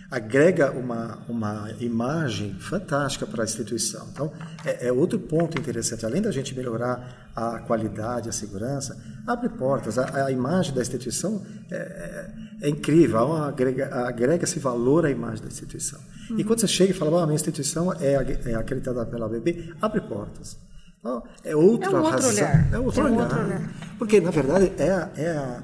Agrega 0.09 0.71
uma, 0.71 1.17
uma 1.27 1.71
imagem 1.79 2.53
fantástica 2.59 3.25
para 3.25 3.43
a 3.43 3.45
instituição. 3.45 4.07
Então, 4.11 4.31
é, 4.63 4.87
é, 4.87 4.91
outro 4.91 5.19
ponto 5.19 5.57
interessante. 5.59 6.05
Além 6.05 6.21
da 6.21 6.31
gente 6.31 6.55
melhorar 6.55 7.31
a 7.35 7.59
qualidade, 7.59 8.29
a 8.29 8.31
segurança, 8.31 8.95
abre 9.25 9.49
portas. 9.49 9.97
A, 9.97 10.27
a 10.27 10.31
imagem 10.31 10.75
da 10.75 10.81
instituição 10.81 11.43
é, 11.71 11.75
é, 11.75 12.67
é 12.67 12.69
incrível. 12.69 13.33
Agrega, 13.33 14.07
agrega-se 14.07 14.59
valor 14.59 15.05
à 15.05 15.09
imagem 15.09 15.41
da 15.41 15.47
instituição. 15.47 15.99
Uhum. 16.29 16.39
E 16.39 16.43
quando 16.43 16.59
você 16.59 16.67
chega 16.67 16.91
e 16.91 16.93
fala, 16.93 17.23
ah, 17.23 17.25
minha 17.25 17.35
instituição 17.35 17.93
é, 17.93 18.13
é 18.45 18.55
acreditada 18.55 19.05
pela 19.05 19.27
BB, 19.27 19.73
abre 19.81 20.01
portas. 20.01 20.57
Então, 20.99 21.23
é 21.43 21.55
outra 21.55 21.91
é 21.91 21.95
um 21.95 22.03
razão. 22.03 22.29
Olhar. 22.31 22.73
É 22.73 22.79
outro, 22.79 23.01
é 23.01 23.03
olhar. 23.03 23.21
outro 23.21 23.39
olhar. 23.39 23.73
Porque, 23.99 24.19
na 24.19 24.31
verdade, 24.31 24.71
é 24.77 24.89
a. 24.89 25.09
É 25.15 25.29
a 25.37 25.63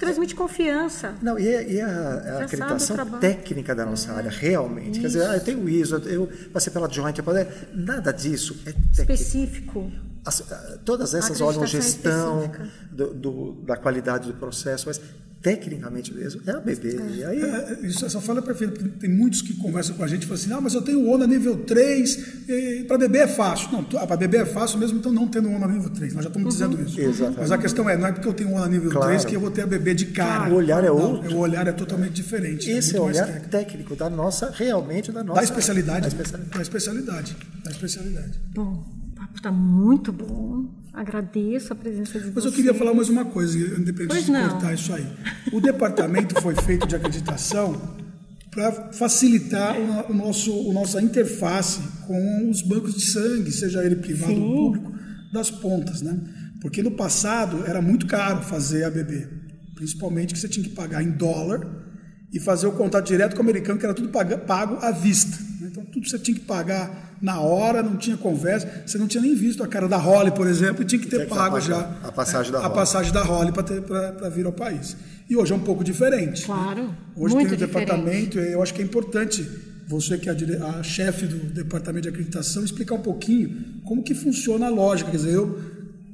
transmite 0.00 0.34
confiança. 0.34 1.14
Não, 1.20 1.38
e, 1.38 1.46
é, 1.46 1.70
e 1.70 1.78
é 1.78 1.84
a, 1.84 2.38
a 2.38 2.44
acreditação 2.44 2.96
técnica 3.20 3.74
da 3.74 3.84
nossa 3.84 4.10
é. 4.12 4.14
área, 4.16 4.30
realmente. 4.30 4.92
Isso. 4.92 5.00
Quer 5.00 5.06
dizer, 5.06 5.26
ah, 5.28 5.34
eu 5.34 5.44
tenho 5.44 5.68
ISO, 5.68 5.96
eu 5.98 6.28
passei 6.52 6.72
pela 6.72 6.90
Joint, 6.90 7.16
eu 7.18 7.22
poder... 7.22 7.68
nada 7.74 8.10
disso 8.10 8.58
é 8.64 8.72
técnico. 8.72 9.12
Específico. 9.12 9.92
As, 10.24 10.42
todas 10.84 11.14
essas 11.14 11.40
olham 11.40 11.66
gestão 11.66 12.50
do, 12.90 13.14
do, 13.14 13.52
da 13.62 13.76
qualidade 13.76 14.26
do 14.26 14.34
processo, 14.34 14.86
mas 14.86 15.00
tecnicamente 15.42 16.12
mesmo, 16.12 16.42
é 16.46 16.50
a 16.50 16.60
BB. 16.60 16.96
É. 16.96 17.26
Aí... 17.26 17.42
É, 17.42 17.78
isso, 17.82 18.04
essa 18.04 18.20
fala 18.20 18.40
é 18.40 18.42
perfeita. 18.42 18.82
Tem 19.00 19.08
muitos 19.08 19.40
que 19.40 19.54
conversam 19.54 19.96
com 19.96 20.04
a 20.04 20.06
gente 20.06 20.24
e 20.24 20.26
falam 20.26 20.42
assim: 20.42 20.52
ah, 20.52 20.60
mas 20.60 20.74
eu 20.74 20.82
tenho 20.82 21.08
ONA 21.08 21.26
nível 21.26 21.56
3, 21.64 22.84
para 22.86 22.98
beber 22.98 23.22
é 23.22 23.26
fácil. 23.26 23.70
Não, 23.72 23.82
para 23.84 24.16
beber 24.16 24.42
é 24.42 24.46
fácil 24.46 24.78
mesmo, 24.78 24.98
então 24.98 25.12
não 25.12 25.26
tendo 25.26 25.50
ONA 25.50 25.66
nível 25.66 25.90
3. 25.90 26.14
Nós 26.14 26.24
já 26.24 26.28
estamos 26.28 26.60
uhum. 26.60 26.68
dizendo 26.68 26.88
isso. 26.88 27.00
Exatamente. 27.00 27.40
Mas 27.40 27.52
a 27.52 27.58
questão 27.58 27.88
é: 27.88 27.96
não 27.96 28.06
é 28.06 28.12
porque 28.12 28.28
eu 28.28 28.34
tenho 28.34 28.52
ONA 28.52 28.68
nível 28.68 28.90
claro. 28.90 29.08
3 29.08 29.24
que 29.24 29.34
eu 29.34 29.40
vou 29.40 29.50
ter 29.50 29.62
a 29.62 29.66
beber 29.66 29.94
de 29.94 30.06
cara. 30.06 30.52
o 30.52 30.56
olhar 30.56 30.84
é 30.84 30.90
outro. 30.90 31.30
Não, 31.30 31.38
o 31.38 31.40
olhar 31.40 31.66
é 31.66 31.72
totalmente 31.72 32.12
diferente. 32.12 32.70
É 32.70 32.78
Esse 32.78 32.96
é 32.96 33.00
o 33.00 33.04
olhar 33.04 33.26
técnico. 33.26 33.48
técnico. 33.48 33.96
da 33.96 34.10
nossa, 34.10 34.50
realmente 34.54 35.10
da 35.10 35.24
nossa. 35.24 35.40
Da 35.40 35.44
especialidade. 35.44 36.02
Da 36.02 36.08
especialidade. 36.08 36.50
Da 36.54 36.62
especialidade. 36.62 37.36
Da 37.64 37.70
especialidade. 37.70 38.40
Bom, 38.54 38.99
está 39.34 39.50
muito 39.50 40.12
bom. 40.12 40.66
Agradeço 40.92 41.72
a 41.72 41.76
presença 41.76 42.18
de 42.18 42.26
vocês. 42.26 42.34
Mas 42.34 42.44
eu 42.44 42.52
queria 42.52 42.74
falar 42.74 42.92
mais 42.92 43.08
uma 43.08 43.24
coisa, 43.24 43.56
independente 43.78 44.24
de 44.24 44.32
cortar 44.32 44.74
isso 44.74 44.92
aí. 44.92 45.06
O 45.52 45.60
departamento 45.60 46.40
foi 46.40 46.54
feito 46.56 46.86
de 46.86 46.96
acreditação 46.96 47.80
para 48.50 48.92
facilitar 48.92 49.76
o, 50.10 50.12
nosso, 50.12 50.52
o 50.52 50.72
nossa 50.72 51.00
interface 51.00 51.80
com 52.06 52.50
os 52.50 52.62
bancos 52.62 52.94
de 52.94 53.02
sangue, 53.02 53.52
seja 53.52 53.84
ele 53.84 53.96
privado 53.96 54.32
Sim. 54.32 54.42
ou 54.42 54.72
público, 54.72 54.92
das 55.32 55.50
pontas, 55.50 56.02
né? 56.02 56.18
Porque 56.60 56.82
no 56.82 56.90
passado 56.90 57.64
era 57.66 57.80
muito 57.80 58.06
caro 58.06 58.42
fazer 58.42 58.84
ABB, 58.84 59.28
principalmente 59.76 60.34
que 60.34 60.40
você 60.40 60.48
tinha 60.48 60.64
que 60.64 60.74
pagar 60.74 61.02
em 61.02 61.12
dólar 61.12 61.66
e 62.32 62.40
fazer 62.40 62.66
o 62.66 62.72
contato 62.72 63.06
direto 63.06 63.34
com 63.34 63.38
o 63.38 63.42
americano, 63.42 63.78
que 63.78 63.84
era 63.84 63.94
tudo 63.94 64.08
pago 64.08 64.74
à 64.82 64.90
vista. 64.90 65.38
Né? 65.60 65.68
Então 65.70 65.84
tudo 65.84 66.08
você 66.08 66.18
tinha 66.18 66.36
que 66.36 66.44
pagar 66.44 67.09
na 67.20 67.40
hora, 67.40 67.82
não 67.82 67.96
tinha 67.96 68.16
conversa. 68.16 68.82
Você 68.86 68.96
não 68.98 69.06
tinha 69.06 69.22
nem 69.22 69.34
visto 69.34 69.62
a 69.62 69.66
cara 69.66 69.86
da 69.88 69.96
Holly, 69.96 70.30
por 70.30 70.46
exemplo, 70.46 70.82
e 70.82 70.86
tinha 70.86 71.00
que 71.00 71.08
ter 71.08 71.28
pago 71.28 71.56
a 71.56 71.60
já 71.60 71.80
a 72.02 72.12
passagem 72.12 72.52
da 72.52 72.58
a 72.58 72.62
Holly, 72.62 72.74
passagem 72.74 73.12
da 73.12 73.22
Holly 73.22 73.52
para 73.52 74.28
vir 74.28 74.46
ao 74.46 74.52
país. 74.52 74.96
E 75.28 75.36
hoje 75.36 75.52
é 75.52 75.56
um 75.56 75.60
pouco 75.60 75.84
diferente. 75.84 76.44
Claro. 76.44 76.94
Hoje 77.16 77.36
tem 77.36 77.46
o 77.46 77.56
departamento, 77.56 78.38
eu 78.38 78.62
acho 78.62 78.74
que 78.74 78.82
é 78.82 78.84
importante 78.84 79.48
você 79.86 80.16
que 80.16 80.28
é 80.28 80.32
a, 80.32 80.78
a 80.78 80.82
chefe 80.82 81.26
do 81.26 81.36
departamento 81.52 82.02
de 82.02 82.08
acreditação 82.08 82.64
explicar 82.64 82.94
um 82.94 83.02
pouquinho 83.02 83.80
como 83.84 84.02
que 84.02 84.14
funciona 84.14 84.66
a 84.66 84.70
lógica. 84.70 85.10
Quer 85.10 85.16
dizer, 85.16 85.34
eu 85.34 85.58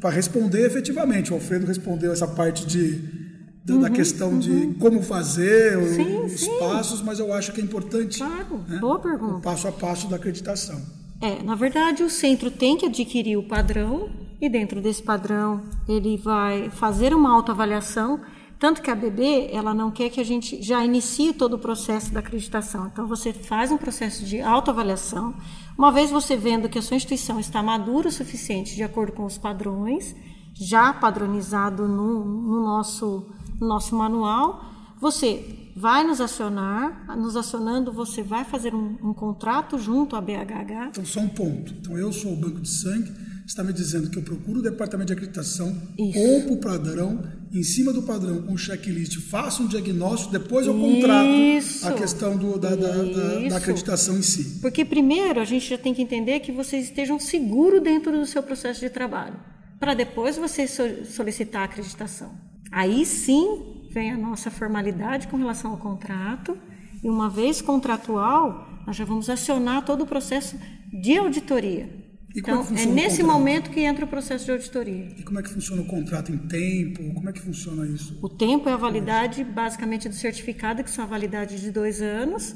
para 0.01 0.11
responder 0.11 0.64
efetivamente, 0.66 1.33
o 1.33 1.35
Alfredo 1.35 1.66
respondeu 1.66 2.12
essa 2.12 2.29
parte 2.29 2.66
de 2.66 3.26
da, 3.66 3.74
uhum, 3.74 3.81
da 3.81 3.90
questão 3.90 4.31
uhum. 4.31 4.38
de 4.38 4.74
como 4.79 5.02
fazer, 5.02 5.76
sim, 5.88 6.24
os 6.24 6.40
sim. 6.40 6.59
passos, 6.59 7.02
mas 7.02 7.18
eu 7.18 7.33
acho 7.33 7.52
que 7.52 7.61
é 7.61 7.64
importante. 7.64 8.18
Claro, 8.18 8.64
né? 8.68 8.79
boa 8.79 8.98
pergunta. 9.00 9.35
O 9.35 9.40
passo 9.40 9.66
a 9.66 9.72
passo 9.72 10.07
da 10.07 10.16
acreditação. 10.16 10.81
É, 11.20 11.42
na 11.42 11.57
verdade, 11.57 12.05
o 12.05 12.11
centro 12.11 12.50
tem 12.50 12.76
que 12.76 12.87
adquirir 12.87 13.37
o 13.37 13.42
padrão 13.42 14.09
e 14.40 14.48
dentro 14.48 14.81
desse 14.81 15.02
padrão 15.02 15.62
ele 15.88 16.16
vai 16.16 16.70
fazer 16.70 17.12
uma 17.12 17.35
autoavaliação, 17.35 18.20
tanto 18.59 18.81
que 18.81 18.90
a 18.90 18.94
BB, 18.94 19.50
ela 19.52 19.74
não 19.74 19.90
quer 19.90 20.11
que 20.11 20.20
a 20.20 20.24
gente 20.24 20.62
já 20.62 20.85
inicie 20.85 21.33
todo 21.33 21.55
o 21.55 21.59
processo 21.59 22.12
da 22.12 22.20
acreditação. 22.20 22.87
Então 22.87 23.07
você 23.07 23.33
faz 23.33 23.72
um 23.72 23.76
processo 23.76 24.24
de 24.24 24.40
autoavaliação. 24.40 25.35
Uma 25.76 25.90
vez 25.90 26.11
você 26.11 26.37
vendo 26.37 26.68
que 26.68 26.79
a 26.79 26.83
sua 26.83 26.96
instituição 26.96 27.40
está 27.40 27.62
madura 27.62 28.09
o 28.09 28.12
suficiente 28.12 28.76
de 28.76 28.85
acordo 28.85 29.12
com 29.12 29.24
os 29.24 29.37
padrões, 29.37 30.14
já 30.55 30.92
padronizado 30.92 31.88
no, 31.88 32.24
no 32.24 32.62
nosso 32.62 33.26
no 33.61 33.66
nosso 33.66 33.95
manual. 33.95 34.64
Você 35.01 35.66
vai 35.77 36.05
nos 36.05 36.23
acionar, 36.23 37.14
nos 37.19 37.37
acionando, 37.37 37.92
você 37.92 38.23
vai 38.23 38.45
fazer 38.45 38.75
um, 38.75 38.97
um 39.03 39.12
contrato 39.12 39.79
junto 39.79 40.16
à 40.16 40.21
BHH. 40.23 40.88
Então, 40.90 41.05
só 41.05 41.21
um 41.21 41.29
ponto. 41.29 41.75
Então, 41.79 41.99
eu 41.99 42.11
sou 42.11 42.33
o 42.33 42.37
banco 42.37 42.61
de 42.61 42.69
sangue, 42.69 43.12
está 43.47 43.62
me 43.62 43.75
dizendo 43.75 44.09
que 44.09 44.19
eu 44.19 44.23
procuro 44.23 44.61
o 44.61 44.62
departamento 44.62 45.09
de 45.09 45.12
acreditação, 45.12 45.73
compro 45.97 46.55
o 46.55 46.61
padrão, 46.61 47.23
em 47.53 47.62
cima 47.62 47.92
do 47.92 48.03
padrão, 48.03 48.42
com 48.42 48.55
um 48.55 48.57
checklist, 48.57 49.21
faço 49.21 49.62
um 49.62 49.66
diagnóstico, 49.66 50.33
depois 50.33 50.66
eu 50.66 50.75
contrato 50.75 51.29
Isso. 51.29 51.87
a 51.87 51.92
questão 51.92 52.37
do, 52.37 52.59
da, 52.59 52.71
da, 52.75 52.92
da, 53.05 53.49
da, 53.51 53.57
acreditação 53.59 54.16
em 54.16 54.23
si. 54.23 54.59
Porque 54.61 54.83
primeiro 54.85 55.40
a 55.40 55.45
gente 55.45 55.69
já 55.69 55.79
tem 55.79 55.92
que 55.92 56.03
entender 56.03 56.40
que 56.40 56.51
vocês 56.51 56.87
estejam 56.87 57.21
seguros 57.21 57.83
dentro 57.83 58.12
do 58.12 58.25
seu 58.25 58.42
processo 58.42 58.81
de 58.81 58.88
trabalho, 58.88 59.38
para 59.79 59.92
depois 59.92 60.38
você 60.38 60.66
solicitar 60.66 61.62
a 61.62 61.64
acreditação. 61.66 62.56
Aí 62.70 63.05
sim 63.07 63.88
vem 63.90 64.12
a 64.12 64.16
nossa 64.16 64.50
formalidade 64.50 65.29
com 65.29 65.37
relação 65.37 65.70
ao 65.70 65.79
contrato, 65.79 66.57
e 67.02 67.09
uma 67.09 67.31
vez 67.31 67.62
contratual, 67.62 68.68
nós 68.87 68.96
já 68.96 69.05
vamos 69.05 69.31
acionar 69.31 69.85
todo 69.85 70.02
o 70.02 70.07
processo 70.07 70.59
de 70.92 71.16
auditoria. 71.16 72.07
E 72.35 72.40
então, 72.40 72.66
é, 72.76 72.83
é 72.83 72.87
nesse 72.87 73.22
momento 73.22 73.70
que 73.70 73.81
entra 73.81 74.05
o 74.05 74.09
processo 74.09 74.44
de 74.44 74.50
auditoria. 74.50 75.09
E 75.16 75.22
como 75.22 75.38
é 75.40 75.42
que 75.42 75.48
funciona 75.48 75.81
o 75.81 75.87
contrato 75.87 76.31
em 76.31 76.37
tempo? 76.37 77.14
Como 77.14 77.31
é 77.31 77.33
que 77.33 77.40
funciona 77.40 77.87
isso? 77.87 78.18
O 78.20 78.29
tempo 78.29 78.68
é 78.68 78.72
a 78.72 78.76
validade, 78.76 79.42
basicamente, 79.42 80.09
do 80.09 80.14
certificado, 80.14 80.85
que 80.85 80.90
são 80.90 81.05
a 81.05 81.07
validade 81.07 81.59
de 81.59 81.70
dois 81.70 82.02
anos. 82.02 82.55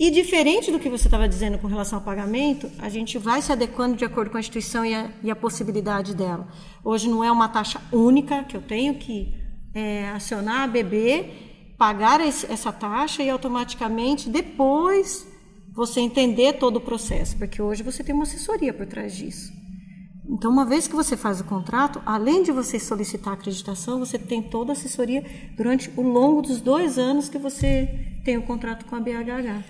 E 0.00 0.10
diferente 0.10 0.70
do 0.70 0.78
que 0.78 0.88
você 0.88 1.08
estava 1.08 1.28
dizendo 1.28 1.58
com 1.58 1.66
relação 1.66 1.98
ao 1.98 2.04
pagamento, 2.04 2.70
a 2.78 2.88
gente 2.88 3.18
vai 3.18 3.42
se 3.42 3.52
adequando 3.52 3.96
de 3.96 4.04
acordo 4.04 4.30
com 4.30 4.38
a 4.38 4.40
instituição 4.40 4.86
e 4.86 4.94
a, 4.94 5.10
e 5.22 5.30
a 5.30 5.36
possibilidade 5.36 6.14
dela. 6.14 6.48
Hoje 6.82 7.08
não 7.08 7.22
é 7.22 7.30
uma 7.30 7.48
taxa 7.48 7.82
única 7.92 8.44
que 8.44 8.56
eu 8.56 8.62
tenho 8.62 8.94
que 8.94 9.34
é, 9.74 10.08
acionar 10.10 10.62
a 10.62 10.66
BB, 10.66 11.74
pagar 11.76 12.20
esse, 12.20 12.50
essa 12.50 12.72
taxa 12.72 13.22
e 13.22 13.30
automaticamente 13.30 14.28
depois 14.28 15.26
você 15.72 16.00
entender 16.00 16.54
todo 16.54 16.76
o 16.76 16.80
processo, 16.80 17.36
porque 17.36 17.62
hoje 17.62 17.82
você 17.82 18.02
tem 18.02 18.14
uma 18.14 18.24
assessoria 18.24 18.74
por 18.74 18.86
trás 18.86 19.14
disso. 19.14 19.52
Então, 20.28 20.50
uma 20.50 20.66
vez 20.66 20.86
que 20.86 20.94
você 20.94 21.16
faz 21.16 21.40
o 21.40 21.44
contrato, 21.44 22.02
além 22.04 22.42
de 22.42 22.52
você 22.52 22.78
solicitar 22.78 23.32
a 23.32 23.36
acreditação, 23.36 23.98
você 23.98 24.18
tem 24.18 24.42
toda 24.42 24.72
a 24.72 24.74
assessoria 24.74 25.24
durante 25.56 25.90
o 25.96 26.02
longo 26.02 26.42
dos 26.42 26.60
dois 26.60 26.98
anos 26.98 27.28
que 27.30 27.38
você 27.38 28.20
tem 28.24 28.36
o 28.36 28.42
contrato 28.42 28.84
com 28.84 28.94
a 28.94 29.00
BHH. 29.00 29.64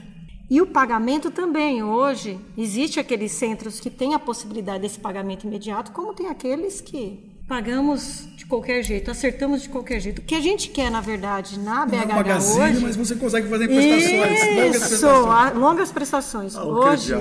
E 0.50 0.60
o 0.60 0.66
pagamento 0.66 1.30
também, 1.30 1.82
hoje, 1.82 2.40
existe 2.56 2.98
aqueles 2.98 3.32
centros 3.32 3.78
que 3.78 3.90
têm 3.90 4.14
a 4.14 4.18
possibilidade 4.18 4.80
desse 4.80 4.98
pagamento 4.98 5.46
imediato, 5.46 5.92
como 5.92 6.14
tem 6.14 6.26
aqueles 6.26 6.80
que 6.80 7.37
pagamos 7.48 8.28
de 8.36 8.44
qualquer 8.44 8.82
jeito, 8.82 9.10
acertamos 9.10 9.62
de 9.62 9.70
qualquer 9.70 9.98
jeito. 10.00 10.20
O 10.20 10.22
que 10.22 10.34
a 10.34 10.40
gente 10.40 10.68
quer, 10.68 10.90
na 10.90 11.00
verdade, 11.00 11.58
na 11.58 11.86
BHH 11.86 11.90
Não 11.90 12.02
é 12.02 12.04
um 12.04 12.16
magazine, 12.16 12.60
hoje... 12.60 12.80
mas 12.80 12.96
você 12.96 13.16
consegue 13.16 13.48
fazer 13.48 13.68
prestações, 13.68 14.38
Isso, 14.38 14.56
longas 14.56 14.78
prestações. 14.78 15.54
longas 15.56 15.92
prestações. 15.92 16.56
Ah, 16.56 16.64
Hoje, 16.64 17.14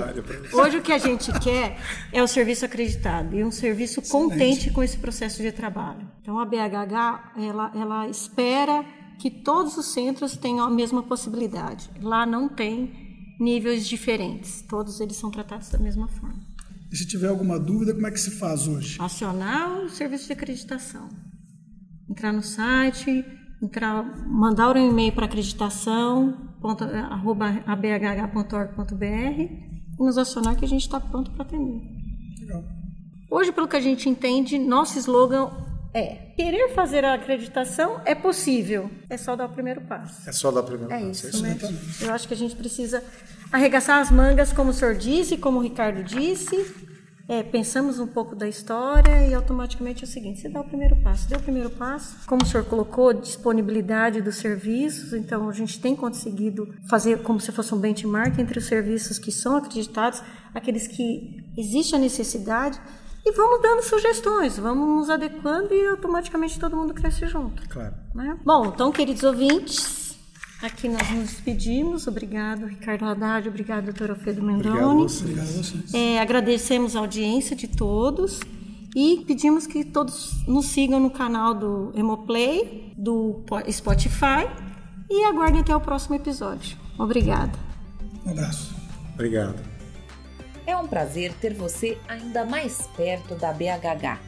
hoje 0.52 0.76
o 0.76 0.82
que 0.82 0.92
a 0.92 0.98
gente 0.98 1.32
quer 1.40 1.78
é 2.12 2.22
o 2.22 2.28
serviço 2.28 2.66
acreditado 2.66 3.34
e 3.34 3.42
um 3.42 3.50
serviço 3.50 4.02
contente 4.02 4.70
com 4.70 4.82
esse 4.82 4.98
processo 4.98 5.42
de 5.42 5.50
trabalho. 5.50 6.06
Então 6.20 6.38
a 6.38 6.44
BHH 6.44 7.32
ela, 7.38 7.72
ela 7.74 8.08
espera 8.08 8.84
que 9.18 9.30
todos 9.30 9.76
os 9.78 9.86
centros 9.86 10.36
tenham 10.36 10.64
a 10.64 10.70
mesma 10.70 11.02
possibilidade. 11.02 11.90
Lá 12.02 12.26
não 12.26 12.48
tem 12.48 13.34
níveis 13.40 13.86
diferentes. 13.86 14.62
Todos 14.68 15.00
eles 15.00 15.16
são 15.16 15.30
tratados 15.30 15.70
da 15.70 15.78
mesma 15.78 16.06
forma. 16.06 16.47
E 16.90 16.96
se 16.96 17.06
tiver 17.06 17.28
alguma 17.28 17.58
dúvida, 17.58 17.92
como 17.94 18.06
é 18.06 18.10
que 18.10 18.20
se 18.20 18.30
faz 18.32 18.66
hoje? 18.66 18.96
Acionar 19.00 19.82
o 19.82 19.88
serviço 19.90 20.26
de 20.26 20.32
acreditação. 20.32 21.08
Entrar 22.08 22.32
no 22.32 22.42
site, 22.42 23.24
entrar, 23.62 24.02
mandar 24.26 24.74
um 24.76 24.90
e-mail 24.90 25.12
para 25.12 25.26
acreditação, 25.26 26.54
ponto, 26.60 26.84
eh, 26.84 26.98
arroba 26.98 27.62
abhh.org.br 27.66 29.04
e 29.04 30.02
nos 30.02 30.16
acionar 30.16 30.56
que 30.56 30.64
a 30.64 30.68
gente 30.68 30.82
está 30.82 30.98
pronto 31.00 31.30
para 31.32 31.42
atender. 31.42 31.82
Legal. 32.40 32.64
Hoje, 33.30 33.52
pelo 33.52 33.68
que 33.68 33.76
a 33.76 33.80
gente 33.80 34.08
entende, 34.08 34.58
nosso 34.58 34.98
slogan 34.98 35.50
é: 35.92 36.32
querer 36.36 36.74
fazer 36.74 37.04
a 37.04 37.14
acreditação 37.14 38.00
é 38.06 38.14
possível, 38.14 38.90
é 39.10 39.16
só 39.18 39.36
dar 39.36 39.46
o 39.46 39.50
primeiro 39.52 39.82
passo. 39.82 40.26
É 40.28 40.32
só 40.32 40.50
dar 40.50 40.62
primeiro 40.62 40.90
É 40.92 41.00
passo. 41.06 41.28
isso, 41.28 41.42
né? 41.42 41.58
Eu 42.00 42.14
acho 42.14 42.26
que 42.26 42.32
a 42.34 42.36
gente 42.36 42.56
precisa 42.56 43.02
arregaçar 43.52 44.00
as 44.00 44.10
mangas, 44.10 44.52
como 44.52 44.70
o 44.70 44.74
senhor 44.74 44.94
disse, 44.94 45.36
como 45.36 45.58
o 45.58 45.62
Ricardo 45.62 46.02
disse. 46.02 46.88
É, 47.28 47.42
pensamos 47.42 47.98
um 47.98 48.06
pouco 48.06 48.34
da 48.34 48.48
história 48.48 49.26
e 49.26 49.34
automaticamente 49.34 50.02
é 50.02 50.06
o 50.06 50.10
seguinte: 50.10 50.40
você 50.40 50.48
dá 50.48 50.62
o 50.62 50.64
primeiro 50.64 50.96
passo. 50.96 51.28
Deu 51.28 51.38
o 51.38 51.42
primeiro 51.42 51.68
passo, 51.68 52.26
como 52.26 52.42
o 52.42 52.46
senhor 52.46 52.64
colocou, 52.64 53.12
disponibilidade 53.12 54.22
dos 54.22 54.36
serviços. 54.36 55.12
Então, 55.12 55.46
a 55.46 55.52
gente 55.52 55.78
tem 55.78 55.94
conseguido 55.94 56.74
fazer 56.88 57.22
como 57.22 57.38
se 57.38 57.52
fosse 57.52 57.74
um 57.74 57.78
benchmark 57.78 58.38
entre 58.38 58.58
os 58.58 58.64
serviços 58.64 59.18
que 59.18 59.30
são 59.30 59.56
acreditados, 59.56 60.22
aqueles 60.54 60.86
que 60.86 61.44
existe 61.54 61.94
a 61.94 61.98
necessidade. 61.98 62.80
E 63.26 63.32
vamos 63.32 63.60
dando 63.60 63.82
sugestões, 63.82 64.56
vamos 64.56 64.88
nos 64.88 65.10
adequando 65.10 65.74
e 65.74 65.86
automaticamente 65.88 66.58
todo 66.58 66.74
mundo 66.74 66.94
cresce 66.94 67.26
junto. 67.26 67.68
Claro. 67.68 67.94
Né? 68.14 68.38
Bom, 68.42 68.66
então, 68.66 68.90
queridos 68.90 69.22
ouvintes, 69.22 69.97
aqui 70.62 70.88
nós 70.88 71.08
nos 71.10 71.30
despedimos. 71.30 72.06
Obrigado, 72.06 72.66
Ricardo 72.66 73.04
Haddad. 73.04 73.48
Obrigado, 73.48 73.84
doutor 73.86 74.10
Alfredo 74.10 74.42
Mendoni. 74.42 75.04
Obrigado 75.04 75.40
a 75.40 75.44
vocês. 75.52 75.94
É, 75.94 76.20
agradecemos 76.20 76.96
a 76.96 77.00
audiência 77.00 77.54
de 77.56 77.68
todos 77.68 78.40
e 78.94 79.24
pedimos 79.26 79.66
que 79.66 79.84
todos 79.84 80.44
nos 80.46 80.66
sigam 80.66 80.98
no 81.00 81.10
canal 81.10 81.54
do 81.54 81.92
Hemoplay, 81.94 82.92
do 82.96 83.42
Po- 83.46 83.60
Spotify 83.70 84.48
e 85.10 85.24
aguardem 85.24 85.60
até 85.60 85.74
o 85.74 85.80
próximo 85.80 86.14
episódio. 86.16 86.76
Obrigada. 86.98 87.52
Um 88.26 88.30
abraço. 88.30 88.74
Obrigado. 89.14 89.56
É 90.66 90.76
um 90.76 90.86
prazer 90.86 91.32
ter 91.40 91.54
você 91.54 91.96
ainda 92.08 92.44
mais 92.44 92.86
perto 92.96 93.34
da 93.34 93.52
BHH. 93.52 94.18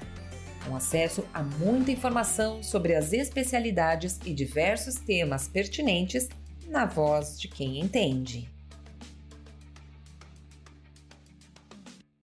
Com 0.66 0.77
acesso 0.77 1.25
a 1.33 1.42
muita 1.42 1.90
informação 1.90 2.62
sobre 2.62 2.94
as 2.94 3.12
especialidades 3.12 4.18
e 4.25 4.33
diversos 4.33 4.96
temas 4.96 5.49
pertinentes 5.49 6.29
na 6.68 6.87
voz 6.87 7.40
de 7.40 7.49
quem 7.49 7.81
entende. 7.81 8.49